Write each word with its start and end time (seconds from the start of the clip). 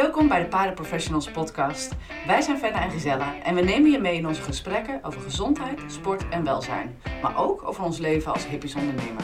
Welkom 0.00 0.28
bij 0.28 0.42
de 0.42 0.48
Paardenprofessionals 0.48 1.30
podcast. 1.30 1.92
Wij 2.26 2.40
zijn 2.40 2.58
Fenna 2.58 2.82
en 2.82 2.90
Gisella 2.90 3.42
en 3.42 3.54
we 3.54 3.60
nemen 3.60 3.90
je 3.90 3.98
mee 3.98 4.16
in 4.16 4.26
onze 4.26 4.42
gesprekken 4.42 5.04
over 5.04 5.20
gezondheid, 5.20 5.80
sport 5.86 6.28
en 6.28 6.44
welzijn. 6.44 6.98
Maar 7.22 7.36
ook 7.36 7.64
over 7.64 7.84
ons 7.84 7.98
leven 7.98 8.32
als 8.32 8.46
hippies 8.46 8.74
ondernemer. 8.74 9.22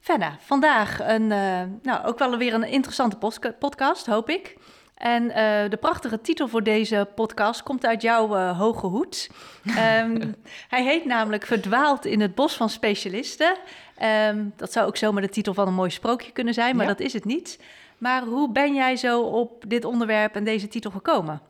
Fenna, 0.00 0.36
vandaag 0.40 1.00
een, 1.00 1.32
eh, 1.32 1.62
nou, 1.82 2.04
ook 2.04 2.18
wel 2.18 2.36
weer 2.36 2.54
een 2.54 2.64
interessante 2.68 3.18
podcast, 3.58 4.06
hoop 4.06 4.28
ik. 4.28 4.56
En 5.02 5.30
eh, 5.30 5.70
de 5.70 5.76
prachtige 5.76 6.20
titel 6.20 6.48
voor 6.48 6.62
deze 6.62 7.08
podcast 7.14 7.62
komt 7.62 7.86
uit 7.86 8.02
jouw 8.02 8.34
eh, 8.36 8.58
hoge 8.58 8.86
hoed. 8.86 9.30
Ehm, 9.64 10.32
hij 10.68 10.84
heet 10.84 11.04
namelijk 11.04 11.46
Verdwaald 11.46 12.04
in 12.04 12.20
het 12.20 12.34
bos 12.34 12.56
van 12.56 12.68
specialisten. 12.68 13.56
Ehm, 13.96 14.44
dat 14.56 14.72
zou 14.72 14.86
ook 14.86 14.96
zomaar 14.96 15.22
de 15.22 15.28
titel 15.28 15.54
van 15.54 15.66
een 15.66 15.74
mooi 15.74 15.90
sprookje 15.90 16.32
kunnen 16.32 16.54
zijn, 16.54 16.76
maar 16.76 16.86
Ja. 16.86 16.92
dat 16.92 17.00
is 17.00 17.12
het 17.12 17.24
niet. 17.24 17.58
Maar 17.98 18.22
hoe 18.22 18.52
ben 18.52 18.74
jij 18.74 18.96
zo 18.96 19.20
op 19.22 19.64
dit 19.68 19.84
onderwerp 19.84 20.34
en 20.34 20.44
deze 20.44 20.68
titel 20.68 20.90
gekomen? 20.90 21.40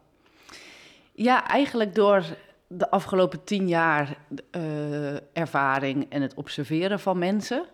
Ja, 1.13 1.49
eigenlijk 1.49 1.95
door 1.95 2.25
de 2.67 2.91
afgelopen 2.91 3.45
tien 3.45 3.69
jaar 3.69 4.17
eh, 4.51 5.15
ervaring 5.33 6.07
en 6.09 6.23
het 6.23 6.35
observeren 6.35 7.01
van 7.01 7.19
mensen, 7.19 7.65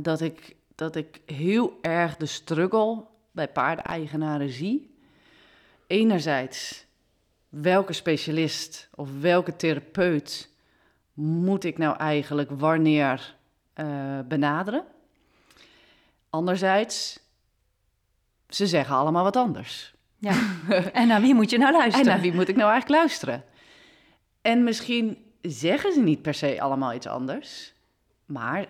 dat, 0.00 0.20
ik, 0.20 0.56
dat 0.74 0.96
ik 0.96 1.20
heel 1.26 1.78
erg 1.80 2.16
de 2.16 2.26
struggle 2.26 3.04
bij 3.32 3.48
paardeigenaren 3.48 4.50
zie. 4.50 4.94
Enerzijds, 5.86 6.86
welke 7.48 7.92
specialist 7.92 8.88
of 8.94 9.20
welke 9.20 9.56
therapeut 9.56 10.50
moet 11.14 11.64
ik 11.64 11.78
nou 11.78 11.96
eigenlijk 11.96 12.50
wanneer 12.50 13.36
eh, 13.72 14.18
benaderen? 14.28 14.84
Anderzijds, 16.30 17.20
ze 18.48 18.66
zeggen 18.66 18.94
allemaal 18.96 19.22
wat 19.22 19.36
anders. 19.36 19.94
Ja. 20.18 20.34
en 20.92 21.06
naar 21.08 21.20
wie 21.20 21.34
moet 21.34 21.50
je 21.50 21.58
nou 21.58 21.72
En 21.72 21.78
luisteren? 21.78 22.06
naar 22.06 22.20
wie 22.20 22.34
moet 22.34 22.48
ik 22.48 22.56
nou 22.56 22.70
eigenlijk 22.70 23.00
luisteren? 23.00 23.44
En 24.42 24.64
misschien 24.64 25.24
zeggen 25.40 25.92
ze 25.92 26.00
niet 26.00 26.22
per 26.22 26.34
se 26.34 26.60
allemaal 26.60 26.92
iets 26.92 27.06
anders, 27.06 27.74
maar 28.24 28.66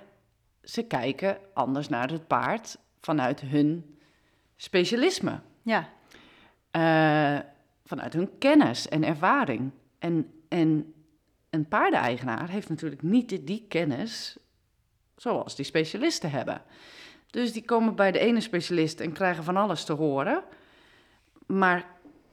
ze 0.63 0.83
kijken 0.83 1.39
anders 1.55 1.89
naar 1.89 2.11
het 2.11 2.27
paard 2.27 2.79
vanuit 3.01 3.41
hun 3.41 3.99
specialisme, 4.57 5.41
Ja, 5.63 5.89
eh, 6.77 7.39
vanuit 7.85 8.13
hun 8.13 8.39
kennis 8.39 8.89
en 8.89 9.05
ervaring. 9.05 9.71
En, 9.99 10.31
en 10.49 10.95
een 11.51 11.69
paardeneigenaar 11.69 12.49
heeft 12.49 12.69
natuurlijk 12.69 13.03
niet 13.03 13.29
die, 13.29 13.45
die 13.45 13.65
kennis 13.69 14.37
zoals 15.17 15.57
die 15.57 15.65
specialisten 15.65 16.31
hebben. 16.31 16.63
Dus 17.31 17.53
die 17.53 17.65
komen 17.65 17.95
bij 17.95 18.13
de 18.13 18.19
ene 18.19 18.41
specialist 18.41 19.01
en 19.01 19.13
krijgen 19.13 19.45
van 19.45 19.57
alles 19.57 19.85
te 19.85 19.93
horen. 19.93 20.43
Maar 21.47 21.87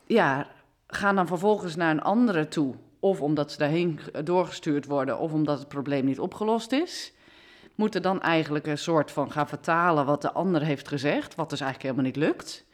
ja, 0.06 0.48
gaan 0.88 1.16
dan 1.16 1.28
vervolgens 1.28 1.76
naar 1.76 1.92
een 1.92 2.02
andere 2.02 2.48
toe. 2.48 2.76
Of 3.00 3.22
omdat 3.22 3.52
ze 3.52 3.58
daarheen 3.58 4.00
doorgestuurd 4.24 4.86
worden, 4.86 5.20
of 5.20 5.34
omdat 5.34 5.60
het 5.60 5.68
probleem 5.68 6.06
niet 6.06 6.20
opgelost 6.20 6.72
is. 6.72 7.14
Moeten 7.76 8.02
dan 8.02 8.22
eigenlijk 8.22 8.68
een 8.68 8.78
soort 8.78 9.12
van 9.12 9.32
gaan 9.32 9.48
vertalen 9.48 10.06
wat 10.06 10.22
de 10.22 10.32
ander 10.32 10.62
heeft 10.62 10.88
gezegd, 10.88 11.36
wat 11.36 11.50
dus 11.50 11.62
eigenlijk 11.62 11.92
helemaal 11.92 12.12
niet 12.12 12.30
lukt. 12.30 12.66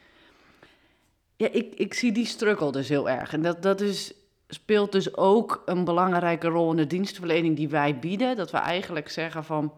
Ja, 1.40 1.48
ik, 1.52 1.74
ik 1.76 1.94
zie 1.94 2.12
die 2.12 2.26
struggle 2.26 2.72
dus 2.72 2.90
heel 2.90 3.10
erg. 3.10 3.34
En 3.34 3.42
dat, 3.42 3.62
dat 3.62 3.82
is, 3.82 4.14
speelt 4.48 4.92
dus 4.92 5.16
ook 5.18 5.62
een 5.66 5.84
belangrijke 5.84 6.48
rol 6.48 6.72
in 6.72 6.78
de 6.78 6.88
dienstverlening 6.88 7.56
die 7.56 7.70
wij 7.70 8.00
bieden. 8.00 8.36
Dat 8.36 8.52
we 8.52 8.58
eigenlijk 8.58 9.10
zeggen 9.10 9.44
van, 9.44 9.74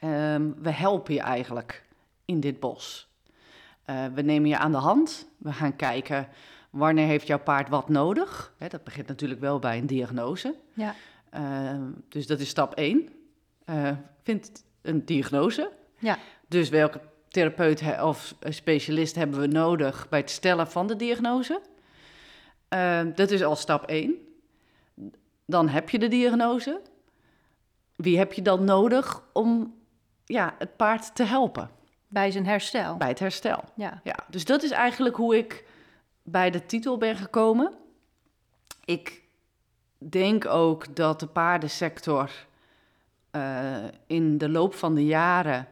ehm, 0.00 0.50
we 0.58 0.70
helpen 0.70 1.14
je 1.14 1.20
eigenlijk 1.20 1.84
in 2.24 2.40
dit 2.40 2.60
bos. 2.60 3.08
Eh, 3.84 4.04
we 4.14 4.22
nemen 4.22 4.48
je 4.48 4.58
aan 4.58 4.72
de 4.72 4.78
hand. 4.78 5.28
We 5.38 5.52
gaan 5.52 5.76
kijken 5.76 6.28
wanneer 6.70 7.06
heeft 7.06 7.26
jouw 7.26 7.38
paard 7.42 7.68
wat 7.68 7.88
nodig. 7.88 8.54
Hè, 8.58 8.68
dat 8.68 8.84
begint 8.84 9.06
natuurlijk 9.06 9.40
wel 9.40 9.58
bij 9.58 9.78
een 9.78 9.86
diagnose. 9.86 10.54
ja, 10.72 10.94
Eh, 11.30 11.80
dus 12.08 12.26
dat 12.26 12.40
is 12.40 12.48
stap 12.48 12.74
1. 12.74 13.08
vind 14.22 14.64
een 14.82 15.04
diagnose. 15.04 15.70
ja, 15.98 16.18
Dus 16.48 16.68
welke 16.68 17.00
therapeut 17.34 17.80
he- 17.80 18.04
of 18.04 18.34
specialist 18.48 19.14
hebben 19.14 19.40
we 19.40 19.46
nodig 19.46 20.08
bij 20.08 20.18
het 20.18 20.30
stellen 20.30 20.66
van 20.70 20.86
de 20.86 20.96
diagnose? 20.96 21.60
Eh, 22.68 23.00
dat 23.14 23.30
is 23.30 23.42
al 23.42 23.56
stap 23.56 23.84
1. 23.86 24.14
Dan 25.46 25.68
heb 25.68 25.90
je 25.90 25.98
de 25.98 26.08
diagnose. 26.08 26.80
Wie 27.96 28.18
heb 28.18 28.32
je 28.32 28.42
dan 28.42 28.64
nodig 28.64 29.22
om 29.32 29.74
ja, 30.24 30.54
het 30.58 30.76
paard 30.76 31.14
te 31.14 31.22
helpen 31.22 31.70
bij 32.08 32.30
zijn 32.30 32.46
herstel. 32.46 32.96
bij 32.96 33.08
het 33.08 33.18
herstel? 33.18 33.64
Ja, 33.76 34.00
Ja, 34.04 34.16
dus 34.28 34.44
dat 34.44 34.62
is 34.62 34.70
eigenlijk 34.70 35.16
hoe 35.16 35.36
ik 35.36 35.64
bij 36.22 36.50
de 36.50 36.66
titel 36.66 36.98
ben 36.98 37.16
gekomen. 37.16 37.72
Ik 38.84 39.22
denk 39.98 40.46
ook 40.46 40.96
dat 40.96 41.20
de 41.20 41.26
paardensector 41.26 42.30
eh, 43.30 43.84
in 44.06 44.38
de 44.38 44.48
loop 44.48 44.74
van 44.74 44.94
de 44.94 45.04
jaren 45.04 45.68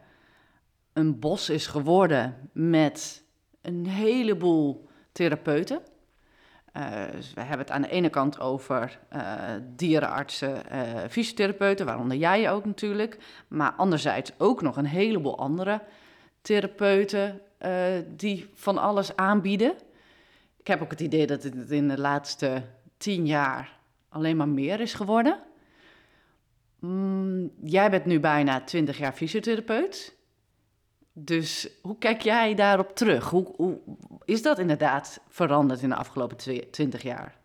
een 0.93 1.19
bos 1.19 1.49
is 1.49 1.67
geworden 1.67 2.49
met 2.51 3.23
een 3.61 3.85
heleboel 3.87 4.87
therapeuten. 5.11 5.81
Eh, 6.73 7.11
dus 7.11 7.33
we 7.33 7.41
hebben 7.41 7.59
het 7.59 7.71
aan 7.71 7.81
de 7.81 7.89
ene 7.89 8.09
kant 8.09 8.39
over 8.39 8.99
eh, 9.09 9.33
dierenartsen, 9.75 10.69
eh, 10.69 11.09
fysiotherapeuten, 11.09 11.85
waaronder 11.85 12.17
jij 12.17 12.51
ook 12.51 12.65
natuurlijk. 12.65 13.17
Maar 13.47 13.71
anderzijds 13.71 14.31
ook 14.37 14.61
nog 14.61 14.77
een 14.77 14.85
heleboel 14.85 15.37
andere 15.37 15.81
therapeuten 16.41 17.41
die 18.07 18.49
van 18.53 18.77
alles 18.77 19.15
aanbieden. 19.15 19.73
Ik 20.57 20.67
heb 20.67 20.81
ook 20.81 20.91
het 20.91 21.01
idee 21.01 21.27
dat 21.27 21.43
het 21.43 21.71
in 21.71 21.87
de 21.87 21.99
laatste 21.99 22.63
tien 22.97 23.25
jaar 23.25 23.77
alleen 24.09 24.37
maar 24.37 24.47
meer 24.47 24.79
is 24.79 24.93
geworden. 24.93 25.39
Mm, 26.79 27.51
jij 27.63 27.89
bent 27.89 28.05
nu 28.05 28.19
bijna 28.19 28.61
twintig 28.61 28.97
jaar 28.97 29.13
fysiotherapeut. 29.13 30.15
Dus 31.13 31.67
hoe 31.81 31.97
kijk 31.97 32.21
jij 32.21 32.55
daarop 32.55 32.95
terug? 32.95 33.29
Hoe, 33.29 33.53
hoe 33.55 33.79
is 34.25 34.41
dat 34.41 34.59
inderdaad 34.59 35.19
veranderd 35.29 35.81
in 35.81 35.89
de 35.89 35.95
afgelopen 35.95 36.37
twintig 36.71 37.01
jaar? 37.01 37.35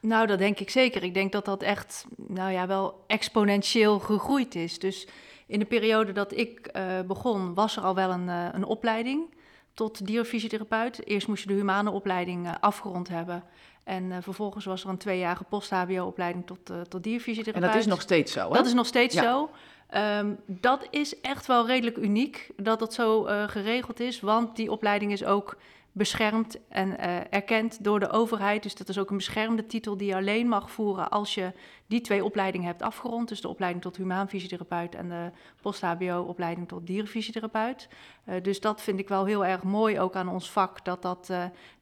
Nou, 0.00 0.26
dat 0.26 0.38
denk 0.38 0.58
ik 0.58 0.70
zeker. 0.70 1.02
Ik 1.02 1.14
denk 1.14 1.32
dat 1.32 1.44
dat 1.44 1.62
echt, 1.62 2.04
nou 2.16 2.52
ja, 2.52 2.66
wel 2.66 3.04
exponentieel 3.06 3.98
gegroeid 3.98 4.54
is. 4.54 4.78
Dus 4.78 5.06
in 5.46 5.58
de 5.58 5.64
periode 5.64 6.12
dat 6.12 6.36
ik 6.36 6.66
eh, 6.66 7.00
begon, 7.06 7.54
was 7.54 7.76
er 7.76 7.82
al 7.82 7.94
wel 7.94 8.10
een, 8.10 8.28
eh, 8.28 8.48
een 8.52 8.64
opleiding 8.64 9.34
tot 9.74 10.06
dierfysiotherapeut. 10.06 11.06
Eerst 11.06 11.28
moest 11.28 11.42
je 11.42 11.48
de 11.48 11.54
humane 11.54 11.90
opleiding 11.90 12.46
eh, 12.46 12.52
afgerond 12.60 13.08
hebben. 13.08 13.42
En 13.84 14.22
vervolgens 14.22 14.64
was 14.64 14.82
er 14.84 14.88
een 14.88 14.98
tweejarige 14.98 15.44
post-HBO-opleiding 15.44 16.46
tot, 16.46 16.64
tot 16.64 16.94
En 16.94 17.00
dierfysiotherapeut. 17.00 17.72
dat 17.72 17.80
is 17.80 17.86
nog 17.86 18.00
steeds 18.00 18.32
zo, 18.32 18.48
hè? 18.48 18.54
Dat 18.54 18.66
is 18.66 18.72
nog 18.74 18.86
steeds 18.86 19.14
Ja. 19.14 19.22
zo. 19.22 19.50
Ehm, 19.88 20.34
dat 20.46 20.86
is 20.90 21.20
echt 21.20 21.46
wel 21.46 21.66
redelijk 21.66 21.96
uniek 21.96 22.50
dat 22.56 22.78
dat 22.78 22.94
zo 22.94 23.24
eh, 23.24 23.48
geregeld 23.48 24.00
is, 24.00 24.20
want 24.20 24.56
die 24.56 24.70
opleiding 24.70 25.12
is 25.12 25.24
ook 25.24 25.56
beschermd 25.92 26.58
en 26.68 26.98
eh, 26.98 27.16
erkend 27.30 27.84
door 27.84 28.00
de 28.00 28.10
overheid. 28.10 28.62
Dus 28.62 28.74
dat 28.74 28.88
is 28.88 28.98
ook 28.98 29.10
een 29.10 29.16
beschermde 29.16 29.66
titel 29.66 29.96
die 29.96 30.08
je 30.08 30.14
alleen 30.14 30.48
mag 30.48 30.70
voeren 30.70 31.10
als 31.10 31.34
je 31.34 31.52
die 31.86 32.00
twee 32.00 32.24
opleidingen 32.24 32.66
hebt 32.66 32.82
afgerond. 32.82 33.28
Dus 33.28 33.40
de 33.40 33.48
opleiding 33.48 33.82
tot 33.82 33.96
humaan 33.96 34.28
fysiotherapeut 34.28 34.94
en 34.94 35.08
de 35.08 35.30
post-HBO-opleiding 35.62 36.68
tot 36.68 36.86
dierenfysiotherapeut. 36.86 37.88
Eh, 38.24 38.42
dus 38.42 38.60
dat 38.60 38.82
vind 38.82 38.98
ik 38.98 39.08
wel 39.08 39.24
heel 39.24 39.44
erg 39.44 39.62
mooi 39.62 40.00
ook 40.00 40.14
aan 40.14 40.28
ons 40.28 40.50
vak, 40.50 40.84
dat 40.84 41.02
dat 41.02 41.32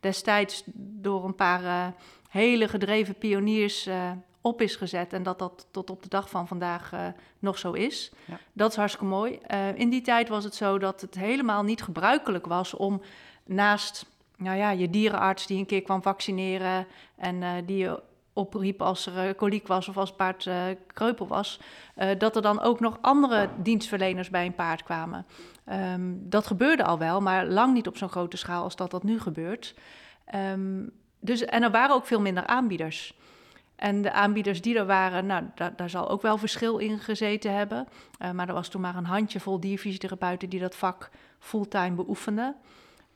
destijds 0.00 0.62
door 0.74 1.24
een 1.24 1.34
paar 1.34 1.94
hele 2.36 2.68
gedreven 2.68 3.14
pioniers 3.14 3.86
eh, 3.86 4.10
op 4.46 4.60
is 4.60 4.76
gezet 4.76 5.12
en 5.12 5.22
dat 5.22 5.38
dat 5.38 5.66
tot 5.70 5.90
op 5.90 6.02
de 6.02 6.08
dag 6.08 6.30
van 6.30 6.46
vandaag 6.48 6.92
eh, 6.92 7.06
nog 7.38 7.58
zo 7.58 7.72
is. 7.72 8.12
Ja. 8.24 8.38
Dat 8.52 8.70
is 8.70 8.76
hartstikke 8.76 9.08
mooi. 9.08 9.38
Eh, 9.46 9.78
in 9.78 9.90
die 9.90 10.00
tijd 10.00 10.28
was 10.28 10.44
het 10.44 10.54
zo 10.54 10.78
dat 10.78 11.00
het 11.00 11.14
helemaal 11.14 11.62
niet 11.62 11.82
gebruikelijk 11.82 12.46
was 12.46 12.74
om 12.74 13.02
naast 13.44 14.06
nou 14.36 14.56
ja, 14.56 14.70
je 14.70 14.90
dierenarts 14.90 15.46
die 15.46 15.58
een 15.58 15.66
keer 15.66 15.82
kwam 15.82 16.02
vaccineren 16.02 16.86
en 17.16 17.42
eh, 17.42 17.50
die 17.66 17.76
je 17.76 18.02
opriep 18.32 18.82
als 18.82 19.06
er 19.06 19.34
koliek 19.34 19.66
was 19.66 19.88
of 19.88 19.96
als 19.96 20.08
het 20.08 20.18
paard 20.18 20.48
kreupel 20.86 21.26
was, 21.26 21.60
dat 22.18 22.36
er 22.36 22.42
dan 22.42 22.60
ook 22.60 22.80
nog 22.80 22.98
andere 23.00 23.48
dienstverleners 23.56 24.30
bij 24.30 24.46
een 24.46 24.54
paard 24.54 24.82
kwamen. 24.82 25.26
Ehm, 25.64 26.12
dat 26.14 26.46
gebeurde 26.46 26.84
al 26.84 26.98
wel, 26.98 27.20
maar 27.20 27.46
lang 27.46 27.74
niet 27.74 27.86
op 27.86 27.96
zo'n 27.96 28.08
grote 28.08 28.36
schaal 28.36 28.62
als 28.62 28.76
dat 28.76 28.90
dat 28.90 29.02
nu 29.02 29.20
gebeurt. 29.20 29.74
Ehm, 30.24 30.82
dus, 31.20 31.44
en 31.44 31.62
er 31.62 31.70
waren 31.70 31.94
ook 31.94 32.06
veel 32.06 32.20
minder 32.20 32.46
aanbieders. 32.46 33.14
En 33.76 34.02
de 34.02 34.12
aanbieders 34.12 34.62
die 34.62 34.78
er 34.78 34.86
waren, 34.86 35.26
nou, 35.26 35.44
daar, 35.76 35.90
zal 35.90 36.08
ook 36.08 36.22
wel 36.22 36.38
verschil 36.38 36.78
in 36.78 36.98
gezeten 36.98 37.54
hebben. 37.54 37.88
Eh, 38.18 38.30
maar 38.30 38.48
er 38.48 38.54
was 38.54 38.68
toen 38.68 38.80
maar 38.80 38.96
een 38.96 39.04
handjevol 39.04 39.60
dierfysiotherapeuten 39.60 40.48
die 40.48 40.60
dat 40.60 40.74
vak 40.76 41.10
fulltime 41.38 41.94
beoefenden. 41.94 42.56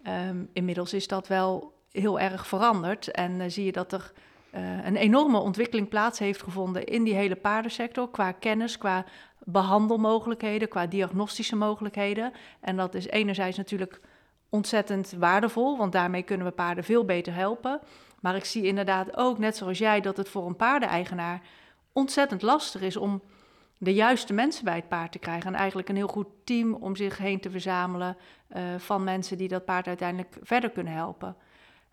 Ehm, 0.03 0.45
inmiddels 0.53 0.93
is 0.93 1.07
dat 1.07 1.29
wel 1.29 1.73
heel 1.93 2.21
erg 2.21 2.47
veranderd. 2.47 3.11
En 3.11 3.41
eh, 3.41 3.51
zie 3.51 3.65
je 3.65 3.73
dat 3.73 3.93
er 3.93 4.13
uh, 4.55 4.85
een 4.87 4.97
enorme 4.97 5.39
ontwikkeling 5.39 5.89
plaats 5.89 6.19
heeft 6.19 6.43
gevonden 6.43 6.85
in 6.85 7.05
die 7.05 7.15
hele 7.15 7.37
paardensector. 7.37 8.11
Qua 8.11 8.33
kennis, 8.33 8.79
qua 8.79 9.05
behandelmogelijkheden, 9.39 10.69
qua 10.69 10.87
diagnostische 10.87 11.57
mogelijkheden. 11.57 12.33
En 12.61 12.77
dat 12.77 12.95
is 12.95 13.07
enerzijds 13.07 13.57
natuurlijk 13.57 14.01
ontzettend 14.49 15.15
waardevol, 15.19 15.77
want 15.77 15.93
daarmee 15.93 16.23
kunnen 16.23 16.47
we 16.47 16.53
paarden 16.53 16.85
veel 16.85 17.05
beter 17.05 17.35
helpen. 17.35 17.81
Maar 18.21 18.37
ik 18.37 18.45
zie 18.45 18.63
inderdaad 18.63 19.17
ook, 19.17 19.39
net 19.39 19.57
zoals 19.57 19.79
jij, 19.79 20.01
dat 20.01 20.17
het 20.17 20.29
voor 20.29 20.47
een 20.47 20.57
paardeneigenaar 20.57 21.43
ontzettend 21.93 22.43
lastig 22.43 22.81
is 22.81 22.97
om 22.97 23.23
de 23.79 23.95
juiste 23.95 24.33
mensen 24.33 24.65
bij 24.65 24.75
het 24.75 24.89
paard 24.89 25.13
te 25.13 25.19
krijgen. 25.19 25.53
En 25.53 25.59
eigenlijk 25.59 25.89
een 25.89 25.97
heel 25.97 26.09
goed 26.09 26.27
team 26.45 26.75
om 26.75 26.97
zich 26.97 27.19
heen 27.19 27.41
te 27.41 27.51
verzamelen 27.51 28.17
uh, 28.57 28.63
van 28.79 29.05
mensen 29.05 29.39
die 29.39 29.49
dat 29.49 29.65
paard 29.65 29.87
uiteindelijk 29.87 30.37
verder 30.43 30.71
kunnen 30.71 30.93
helpen. 30.93 31.37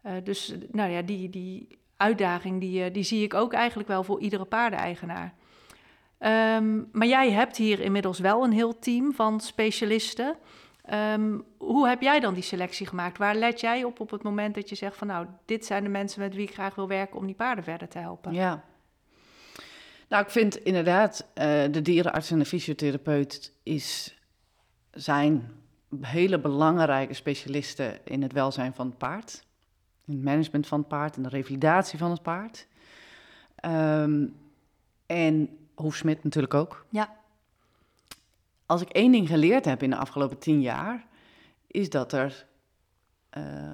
Uh, 0.06 0.12
dus 0.24 0.56
nou 0.72 0.92
ja, 0.92 1.02
die, 1.02 1.30
die 1.30 1.68
uitdaging 1.98 2.60
die, 2.60 2.86
uh, 2.86 2.94
die 2.94 3.04
zie 3.04 3.24
ik 3.24 3.34
ook 3.34 3.54
eigenlijk 3.54 3.90
wel 3.90 4.04
voor 4.04 4.20
iedere 4.20 4.46
paardeneigenaar. 4.46 5.34
Um, 6.20 6.90
maar 6.92 7.08
jij 7.08 7.32
hebt 7.32 7.58
hier 7.58 7.80
inmiddels 7.80 8.20
wel 8.20 8.44
een 8.44 8.52
heel 8.52 8.80
team 8.80 9.14
van 9.14 9.40
specialisten. 9.40 10.36
Um, 10.94 11.44
hoe 11.58 11.88
heb 11.88 12.02
jij 12.02 12.20
dan 12.20 12.34
die 12.34 12.44
selectie 12.44 12.88
gemaakt? 12.88 13.18
Waar 13.18 13.36
let 13.36 13.60
jij 13.60 13.84
op 13.84 14.00
op 14.00 14.12
het 14.12 14.24
moment 14.24 14.56
dat 14.56 14.70
je 14.70 14.76
zegt 14.76 14.98
van 14.98 15.08
nou, 15.08 15.28
dit 15.46 15.66
zijn 15.66 15.84
de 15.84 15.90
mensen 15.90 16.22
met 16.22 16.36
wie 16.36 16.48
ik 16.48 16.54
graag 16.54 16.76
wil 16.76 16.88
werken 16.88 17.20
om 17.20 17.26
die 17.26 17.36
paarden 17.36 17.64
verder 17.64 17.88
te 17.88 17.98
helpen? 17.98 18.34
Ja, 18.34 18.64
nou, 20.08 20.24
ik 20.24 20.30
vind 20.30 20.56
inderdaad, 20.56 21.26
uh, 21.36 21.44
de 21.72 21.82
dierenarts 21.82 22.32
en 22.32 22.40
de 22.40 22.46
fysiotherapeut 22.46 23.54
is, 23.64 24.18
zijn 24.92 25.52
hele 26.02 26.40
belangrijke 26.40 27.14
specialisten 27.14 28.06
in 28.06 28.22
het 28.22 28.34
welzijn 28.34 28.74
van 28.74 28.88
het 28.88 28.98
paard. 28.98 29.46
In 30.06 30.14
het 30.14 30.24
management 30.24 30.68
van 30.68 30.80
het 30.80 30.88
paard 30.88 31.16
en 31.16 31.24
de 31.24 31.30
revalidatie 31.30 32.00
van 32.00 32.12
het 32.12 32.22
paard. 32.22 32.68
Um, 33.66 34.36
en 35.06 35.58
Hoefsmit 35.76 36.24
natuurlijk 36.24 36.54
ook. 36.54 36.86
Ja. 36.90 37.16
Als 38.68 38.82
ik 38.82 38.90
één 38.90 39.12
ding 39.12 39.28
geleerd 39.28 39.66
heb 39.66 39.84
in 39.84 39.90
de 39.90 39.96
afgelopen 39.96 40.38
tien 40.38 40.62
jaar, 40.62 41.06
is 41.68 41.90
dat 41.90 42.14
er 42.14 42.46
uh, 43.38 43.72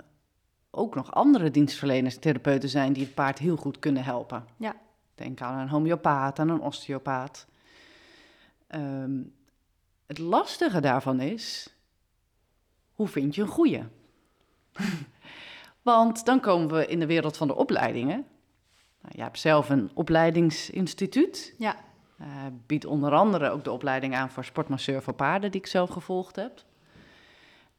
ook 0.72 0.96
nog 0.96 1.12
andere 1.12 1.52
dienstverleners, 1.52 2.18
therapeuten 2.18 2.70
zijn 2.70 2.94
die 2.94 3.04
het 3.04 3.14
paard 3.14 3.40
heel 3.40 3.56
goed 3.56 3.80
kunnen 3.80 4.04
helpen. 4.04 4.46
Ja. 4.58 4.76
Denk 5.16 5.42
aan 5.42 5.60
een 5.60 5.70
homeopaat, 5.70 6.40
aan 6.40 6.50
een 6.50 6.62
osteopaat. 6.62 7.48
Um, 8.76 9.34
het 10.06 10.18
lastige 10.18 10.80
daarvan 10.80 11.20
is, 11.20 11.76
hoe 12.94 13.08
vind 13.08 13.36
je 13.36 13.42
een 13.42 13.48
goede? 13.48 13.88
Want 15.82 16.26
dan 16.26 16.40
komen 16.40 16.78
we 16.78 16.88
in 16.88 17.00
de 17.00 17.06
wereld 17.06 17.38
van 17.38 17.48
de 17.48 17.56
opleidingen. 17.56 18.26
Nou, 19.02 19.16
je 19.16 19.22
hebt 19.22 19.40
zelf 19.40 19.70
een 19.70 19.92
opleidingsinstituut. 19.94 21.54
Ja. 21.58 21.76
Uh, 22.22 22.28
biedt 22.66 22.86
onder 22.86 23.12
andere 23.12 23.50
ook 23.50 23.64
de 23.64 23.72
opleiding 23.72 24.16
aan 24.16 24.30
voor 24.30 24.46
sportmasseur 24.46 25.02
voor 25.02 25.14
paarden, 25.14 25.52
die 25.52 25.62
ik 25.62 25.68
zelf 25.68 25.90
gevolgd 25.90 26.36
heb. 26.36 26.52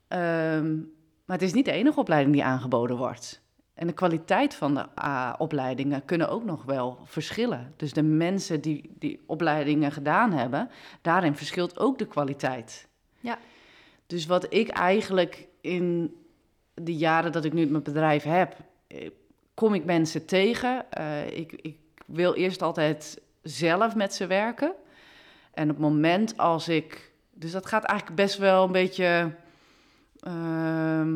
Um, 0.09 0.93
maar 1.25 1.37
het 1.37 1.47
is 1.47 1.53
niet 1.53 1.65
de 1.65 1.73
enige 1.73 2.01
opleiding 2.01 2.35
die 2.35 2.45
aangeboden 2.45 2.97
wordt. 2.97 3.43
En 3.75 3.87
de 3.87 3.93
kwaliteit 3.93 4.55
van 4.55 4.75
de 4.75 4.87
uh, 4.99 5.33
opleidingen 5.39 6.05
kunnen 6.05 6.29
ook 6.29 6.45
nog 6.45 6.65
wel 6.65 6.99
verschillen. 7.05 7.73
Dus 7.77 7.93
de 7.93 8.03
mensen 8.03 8.61
die 8.61 8.95
die 8.99 9.23
opleidingen 9.27 9.93
gedaan 9.93 10.33
hebben, 10.33 10.71
daarin 11.03 11.37
verschilt 11.37 11.79
ook 11.79 11.99
de 11.99 12.07
kwaliteit. 12.07 12.89
Ja. 13.21 13.39
Dus 14.07 14.27
wat 14.27 14.53
ik 14.53 14.69
eigenlijk 14.69 15.49
in 15.61 16.17
de 16.75 16.97
jaren 16.97 17.33
dat 17.33 17.45
ik 17.45 17.53
nu 17.53 17.67
mijn 17.67 17.83
bedrijf 17.83 18.23
heb, 18.23 18.57
eh, 18.87 19.11
kom 19.55 19.75
ik 19.75 19.85
mensen 19.85 20.27
tegen. 20.27 20.87
Uh, 20.99 21.27
ik, 21.27 21.53
ik 21.53 21.79
wil 22.07 22.35
eerst 22.35 22.63
altijd 22.63 23.23
zelf 23.45 23.95
met 23.95 24.15
ze 24.15 24.27
werken. 24.27 24.73
En 25.53 25.71
op 25.71 25.77
het 25.77 25.85
moment 25.85 26.37
als 26.37 26.69
ik. 26.69 27.13
Dus 27.31 27.53
dat 27.53 27.67
gaat 27.67 27.85
eigenlijk 27.85 28.21
best 28.21 28.39
wel 28.39 28.65
een 28.65 28.73
beetje. 28.73 29.35
Uh, 30.27 31.07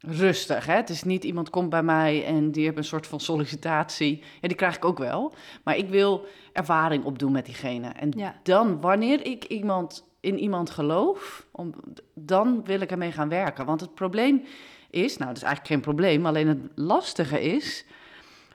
rustig. 0.00 0.66
Hè? 0.66 0.74
Het 0.74 0.90
is 0.90 1.02
niet 1.02 1.24
iemand 1.24 1.50
komt 1.50 1.70
bij 1.70 1.82
mij 1.82 2.24
en 2.24 2.50
die 2.50 2.64
heeft 2.64 2.76
een 2.76 2.84
soort 2.84 3.06
van 3.06 3.20
sollicitatie. 3.20 4.22
Ja, 4.40 4.48
die 4.48 4.56
krijg 4.56 4.76
ik 4.76 4.84
ook 4.84 4.98
wel. 4.98 5.34
Maar 5.64 5.76
ik 5.76 5.88
wil 5.88 6.26
ervaring 6.52 7.04
opdoen 7.04 7.32
met 7.32 7.44
diegene. 7.44 7.88
En 7.88 8.12
ja. 8.16 8.34
dan, 8.42 8.80
wanneer 8.80 9.26
ik 9.26 9.44
iemand 9.44 10.08
in 10.20 10.38
iemand 10.38 10.70
geloof, 10.70 11.46
om, 11.50 11.74
dan 12.14 12.64
wil 12.64 12.80
ik 12.80 12.90
ermee 12.90 13.12
gaan 13.12 13.28
werken. 13.28 13.66
Want 13.66 13.80
het 13.80 13.94
probleem 13.94 14.42
is, 14.90 15.16
nou, 15.16 15.28
dat 15.28 15.36
is 15.36 15.42
eigenlijk 15.42 15.72
geen 15.74 15.94
probleem, 15.94 16.26
alleen 16.26 16.48
het 16.48 16.58
lastige 16.74 17.40
is 17.40 17.84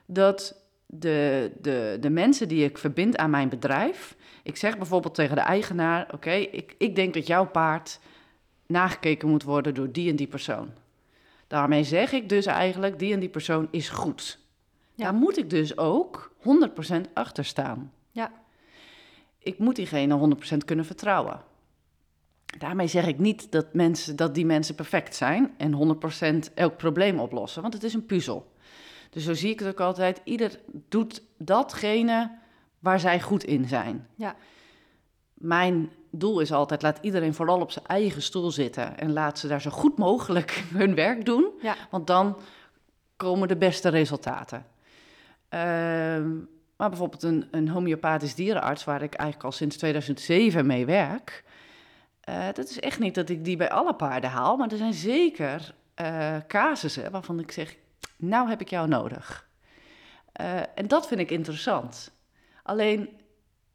dat 0.06 0.63
de, 0.98 1.50
de, 1.60 1.96
de 2.00 2.10
mensen 2.10 2.48
die 2.48 2.64
ik 2.64 2.78
verbind 2.78 3.16
aan 3.16 3.30
mijn 3.30 3.48
bedrijf, 3.48 4.16
ik 4.42 4.56
zeg 4.56 4.76
bijvoorbeeld 4.76 5.14
tegen 5.14 5.36
de 5.36 5.42
eigenaar: 5.42 6.08
Oké, 6.12 6.32
ik, 6.32 6.74
ik 6.78 6.96
denk 6.96 7.14
dat 7.14 7.26
jouw 7.26 7.46
paard 7.46 8.00
nagekeken 8.66 9.28
moet 9.28 9.42
worden 9.42 9.74
door 9.74 9.92
die 9.92 10.10
en 10.10 10.16
die 10.16 10.26
persoon. 10.26 10.70
Daarmee 11.46 11.84
zeg 11.84 12.12
ik 12.12 12.28
dus 12.28 12.46
eigenlijk, 12.46 12.98
die 12.98 13.12
en 13.12 13.20
die 13.20 13.28
persoon 13.28 13.68
is 13.70 13.88
goed. 13.88 14.38
Ja. 14.94 15.04
Daar 15.04 15.14
moet 15.14 15.38
ik 15.38 15.50
dus 15.50 15.78
ook 15.78 16.32
100% 16.38 17.12
achter 17.12 17.44
staan. 17.44 17.92
Ja. 18.10 18.32
Ik 19.38 19.58
moet 19.58 19.76
diegene 19.76 20.36
100% 20.54 20.56
kunnen 20.64 20.84
vertrouwen. 20.84 21.40
Daarmee 22.58 22.86
zeg 22.86 23.06
ik 23.06 23.18
niet 23.18 23.52
dat, 23.52 23.74
mensen, 23.74 24.16
dat 24.16 24.34
die 24.34 24.46
mensen 24.46 24.74
perfect 24.74 25.14
zijn 25.14 25.54
en 25.56 25.98
100% 26.48 26.52
elk 26.54 26.76
probleem 26.76 27.18
oplossen, 27.18 27.62
want 27.62 27.74
het 27.74 27.82
is 27.82 27.94
een 27.94 28.06
puzzel. 28.06 28.52
Dus 29.14 29.24
zo 29.24 29.34
zie 29.34 29.50
ik 29.50 29.58
het 29.58 29.68
ook 29.68 29.80
altijd. 29.80 30.20
Ieder 30.24 30.60
doet 30.88 31.22
datgene 31.38 32.30
waar 32.78 33.00
zij 33.00 33.20
goed 33.20 33.44
in 33.44 33.68
zijn. 33.68 34.08
Ja. 34.14 34.36
Mijn 35.34 35.90
doel 36.10 36.40
is 36.40 36.52
altijd, 36.52 36.82
laat 36.82 36.98
iedereen 37.00 37.34
vooral 37.34 37.60
op 37.60 37.70
zijn 37.70 37.86
eigen 37.86 38.22
stoel 38.22 38.50
zitten 38.50 38.98
en 38.98 39.12
laat 39.12 39.38
ze 39.38 39.48
daar 39.48 39.60
zo 39.60 39.70
goed 39.70 39.98
mogelijk 39.98 40.64
hun 40.78 40.94
werk 40.94 41.24
doen. 41.24 41.50
Ja. 41.60 41.76
Want 41.90 42.06
dan 42.06 42.36
komen 43.16 43.48
de 43.48 43.56
beste 43.56 43.88
resultaten. 43.88 44.66
Uh, 45.50 45.60
maar 46.76 46.88
bijvoorbeeld 46.88 47.22
een, 47.22 47.48
een 47.50 47.68
homeopathisch 47.68 48.34
dierenarts, 48.34 48.84
waar 48.84 49.02
ik 49.02 49.14
eigenlijk 49.14 49.44
al 49.44 49.52
sinds 49.52 49.76
2007 49.76 50.66
mee 50.66 50.86
werk. 50.86 51.44
Uh, 52.28 52.44
dat 52.52 52.68
is 52.68 52.80
echt 52.80 52.98
niet 52.98 53.14
dat 53.14 53.28
ik 53.28 53.44
die 53.44 53.56
bij 53.56 53.70
alle 53.70 53.94
paarden 53.94 54.30
haal, 54.30 54.56
maar 54.56 54.70
er 54.70 54.76
zijn 54.76 54.94
zeker 54.94 55.74
uh, 56.00 56.36
casussen 56.46 57.10
waarvan 57.10 57.40
ik 57.40 57.52
zeg, 57.52 57.76
nou 58.16 58.48
heb 58.48 58.60
ik 58.60 58.68
jou 58.68 58.88
nodig. 58.88 59.48
Uh, 60.40 60.60
en 60.74 60.88
dat 60.88 61.06
vind 61.06 61.20
ik 61.20 61.30
interessant. 61.30 62.12
Alleen 62.62 63.08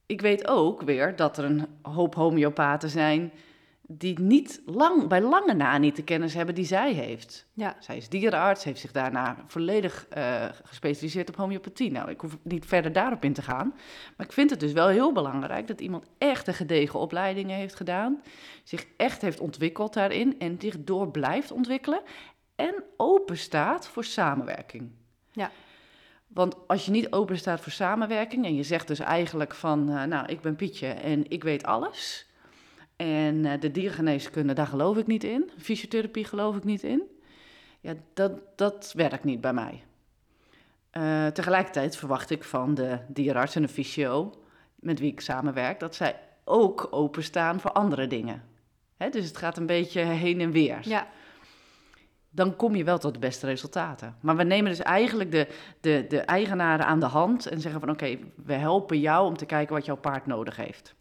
ik 0.05 0.21
weet 0.21 0.47
ook 0.47 0.81
weer 0.81 1.15
dat 1.15 1.37
er 1.37 1.43
een 1.43 1.67
hoop 1.81 2.15
homeopaten 2.15 2.89
zijn 2.89 3.31
die 3.91 4.19
niet 4.19 4.61
lang, 4.65 5.07
bij 5.07 5.21
lange 5.21 5.53
na 5.53 5.77
niet 5.77 5.95
de 5.95 6.03
kennis 6.03 6.33
hebben 6.33 6.55
die 6.55 6.65
zij 6.65 6.93
heeft. 6.93 7.47
Ja. 7.53 7.75
Zij 7.79 7.97
is 7.97 8.09
dierenarts, 8.09 8.63
heeft 8.63 8.79
zich 8.79 8.91
daarna 8.91 9.37
volledig 9.47 10.07
uh, 10.17 10.45
gespecialiseerd 10.63 11.29
op 11.29 11.35
homeopathie. 11.35 11.91
Nou, 11.91 12.09
ik 12.09 12.21
hoef 12.21 12.37
niet 12.43 12.65
verder 12.65 12.91
daarop 12.91 13.23
in 13.23 13.33
te 13.33 13.41
gaan. 13.41 13.73
Maar 14.17 14.25
ik 14.25 14.31
vind 14.31 14.49
het 14.49 14.59
dus 14.59 14.71
wel 14.71 14.87
heel 14.87 15.11
belangrijk 15.11 15.67
dat 15.67 15.81
iemand 15.81 16.05
echt 16.17 16.47
een 16.47 16.53
gedegen 16.53 16.99
opleidingen 16.99 17.57
heeft 17.57 17.75
gedaan, 17.75 18.21
zich 18.63 18.85
echt 18.97 19.21
heeft 19.21 19.39
ontwikkeld 19.39 19.93
daarin 19.93 20.39
en 20.39 20.55
zich 20.59 20.75
door 20.79 21.11
blijft 21.11 21.51
ontwikkelen 21.51 22.01
en 22.59 22.83
open 22.97 23.37
staat 23.37 23.87
voor 23.87 24.03
samenwerking. 24.03 24.91
Ja. 25.31 25.51
Want 26.27 26.55
als 26.67 26.85
je 26.85 26.91
niet 26.91 27.11
open 27.11 27.37
staat 27.37 27.61
voor 27.61 27.71
samenwerking 27.71 28.45
en 28.45 28.55
je 28.55 28.63
zegt 28.63 28.87
dus 28.87 28.99
eigenlijk 28.99 29.53
van, 29.53 29.89
uh, 29.89 30.03
nou, 30.03 30.25
ik 30.25 30.41
ben 30.41 30.55
Pietje 30.55 30.87
en 30.87 31.29
ik 31.29 31.43
weet 31.43 31.63
alles. 31.63 32.27
En 32.95 33.35
uh, 33.35 33.51
de 33.59 33.71
diergeneeskunde, 33.71 34.53
daar 34.53 34.67
geloof 34.67 34.97
ik 34.97 35.07
niet 35.07 35.23
in. 35.23 35.51
Fysiotherapie 35.57 36.25
geloof 36.25 36.55
ik 36.55 36.63
niet 36.63 36.83
in. 36.83 37.03
Ja, 37.79 37.93
dat, 38.13 38.31
dat 38.55 38.93
werkt 38.95 39.23
niet 39.23 39.41
bij 39.41 39.53
mij. 39.53 39.83
Uh, 40.93 41.27
tegelijkertijd 41.27 41.97
verwacht 41.97 42.29
ik 42.29 42.43
van 42.43 42.73
de 42.73 42.99
dierenarts 43.07 43.55
en 43.55 43.61
de 43.61 43.67
fysio, 43.67 44.33
met 44.75 44.99
wie 44.99 45.11
ik 45.11 45.21
samenwerk, 45.21 45.79
dat 45.79 45.95
zij 45.95 46.19
ook 46.43 46.87
openstaan 46.91 47.59
voor 47.59 47.71
andere 47.71 48.07
dingen. 48.07 48.43
Hè, 48.97 49.09
dus 49.09 49.27
het 49.27 49.37
gaat 49.37 49.57
een 49.57 49.65
beetje 49.65 50.01
heen 50.01 50.41
en 50.41 50.51
weer. 50.51 50.79
Ja 50.81 51.07
dan 52.29 52.55
kom 52.55 52.75
je 52.75 52.83
wel 52.83 52.97
tot 52.97 53.13
de 53.13 53.19
beste 53.19 53.45
resultaten. 53.45 54.15
Maar 54.21 54.35
we 54.35 54.43
nemen 54.43 54.71
dus 54.71 54.81
eigenlijk 54.81 55.31
de, 55.31 55.47
de, 55.81 56.05
de 56.07 56.19
eigenaren 56.19 56.85
aan 56.85 56.99
de 56.99 57.05
hand 57.05 57.45
en 57.45 57.61
zeggen 57.61 57.79
van 57.79 57.89
oké, 57.89 58.03
okay, 58.03 58.31
we 58.45 58.53
helpen 58.53 58.99
jou 58.99 59.25
om 59.25 59.37
te 59.37 59.45
kijken 59.45 59.75
wat 59.75 59.85
jouw 59.85 59.97
paard 59.97 60.25
nodig 60.25 60.55
heeft. 60.55 60.95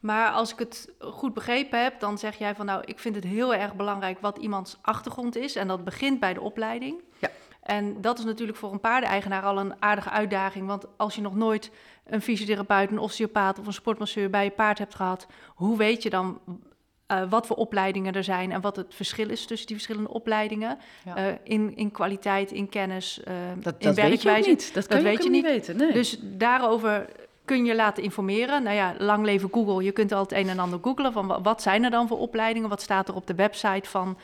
Maar 0.00 0.30
als 0.30 0.52
ik 0.52 0.58
het 0.58 0.92
goed 1.00 1.34
begrepen 1.34 1.82
heb, 1.82 2.00
dan 2.00 2.18
zeg 2.18 2.36
jij 2.36 2.54
van 2.54 2.66
nou, 2.66 2.82
ik 2.84 2.98
vind 2.98 3.14
het 3.14 3.24
heel 3.24 3.54
erg 3.54 3.74
belangrijk 3.74 4.20
wat 4.20 4.38
iemands 4.38 4.78
achtergrond 4.82 5.36
is. 5.36 5.56
En 5.56 5.68
dat 5.68 5.84
begint 5.84 6.20
bij 6.20 6.34
de 6.34 6.40
opleiding. 6.40 7.02
Ja. 7.18 7.30
En 7.62 8.00
dat 8.00 8.18
is 8.18 8.24
natuurlijk 8.24 8.58
voor 8.58 8.72
een 8.72 8.80
paardeneigenaar 8.80 9.42
al 9.42 9.58
een 9.58 9.82
aardige 9.82 10.10
uitdaging. 10.10 10.66
Want 10.66 10.86
als 10.96 11.14
je 11.14 11.20
nog 11.20 11.34
nooit 11.34 11.70
een 12.04 12.22
fysiotherapeut, 12.22 12.90
een 12.90 12.98
osteopaat 12.98 13.58
of 13.58 13.66
een 13.66 13.72
sportmasseur 13.72 14.30
bij 14.30 14.44
je 14.44 14.50
paard 14.50 14.78
hebt 14.78 14.94
gehad, 14.94 15.26
hoe 15.54 15.76
weet 15.76 16.02
je 16.02 16.10
dan 16.10 16.40
eh, 17.06 17.22
wat 17.30 17.46
voor 17.46 17.56
opleidingen 17.56 18.12
er 18.14 18.24
zijn 18.24 18.52
en 18.52 18.60
wat 18.60 18.76
het 18.76 18.94
verschil 18.94 19.30
is 19.30 19.46
tussen 19.46 19.66
die 19.66 19.76
verschillende 19.76 20.10
opleidingen. 20.10 20.78
Ja. 21.04 21.16
Eh, 21.16 21.34
in, 21.42 21.76
in 21.76 21.90
kwaliteit, 21.90 22.52
in 22.52 22.68
kennis, 22.68 23.20
eh, 23.22 23.34
Dat, 23.62 23.74
in 23.78 23.86
dat 23.86 23.94
weet 23.96 24.22
je 24.22 24.28
werkwijze. 24.28 24.72
Dat, 24.72 24.86
kan 24.86 24.98
je 24.98 25.04
weet 25.04 25.22
je 25.22 25.30
niet 25.30 25.44
weten. 25.44 25.76
Nee. 25.76 25.92
Dus 25.92 26.18
daarover 26.22 27.06
kun 27.44 27.64
je 27.64 27.74
laten 27.74 28.02
informeren. 28.02 28.62
Nou 28.62 28.76
ja, 28.76 28.94
lang 28.98 29.24
leven 29.24 29.48
Google. 29.52 29.84
Je 29.84 29.92
kunt 29.92 30.12
altijd 30.12 30.44
een 30.44 30.50
en 30.50 30.58
ander 30.58 30.78
googlen 30.82 31.12
van 31.12 31.26
wa- 31.26 31.40
wat 31.40 31.62
zijn 31.62 31.84
er 31.84 31.90
dan 31.90 32.08
voor 32.08 32.18
opleidingen? 32.18 32.68
Wat 32.68 32.82
staat 32.82 33.08
er 33.08 33.14
op 33.14 33.26
de 33.26 33.34
website 33.34 33.88
van 33.88 34.18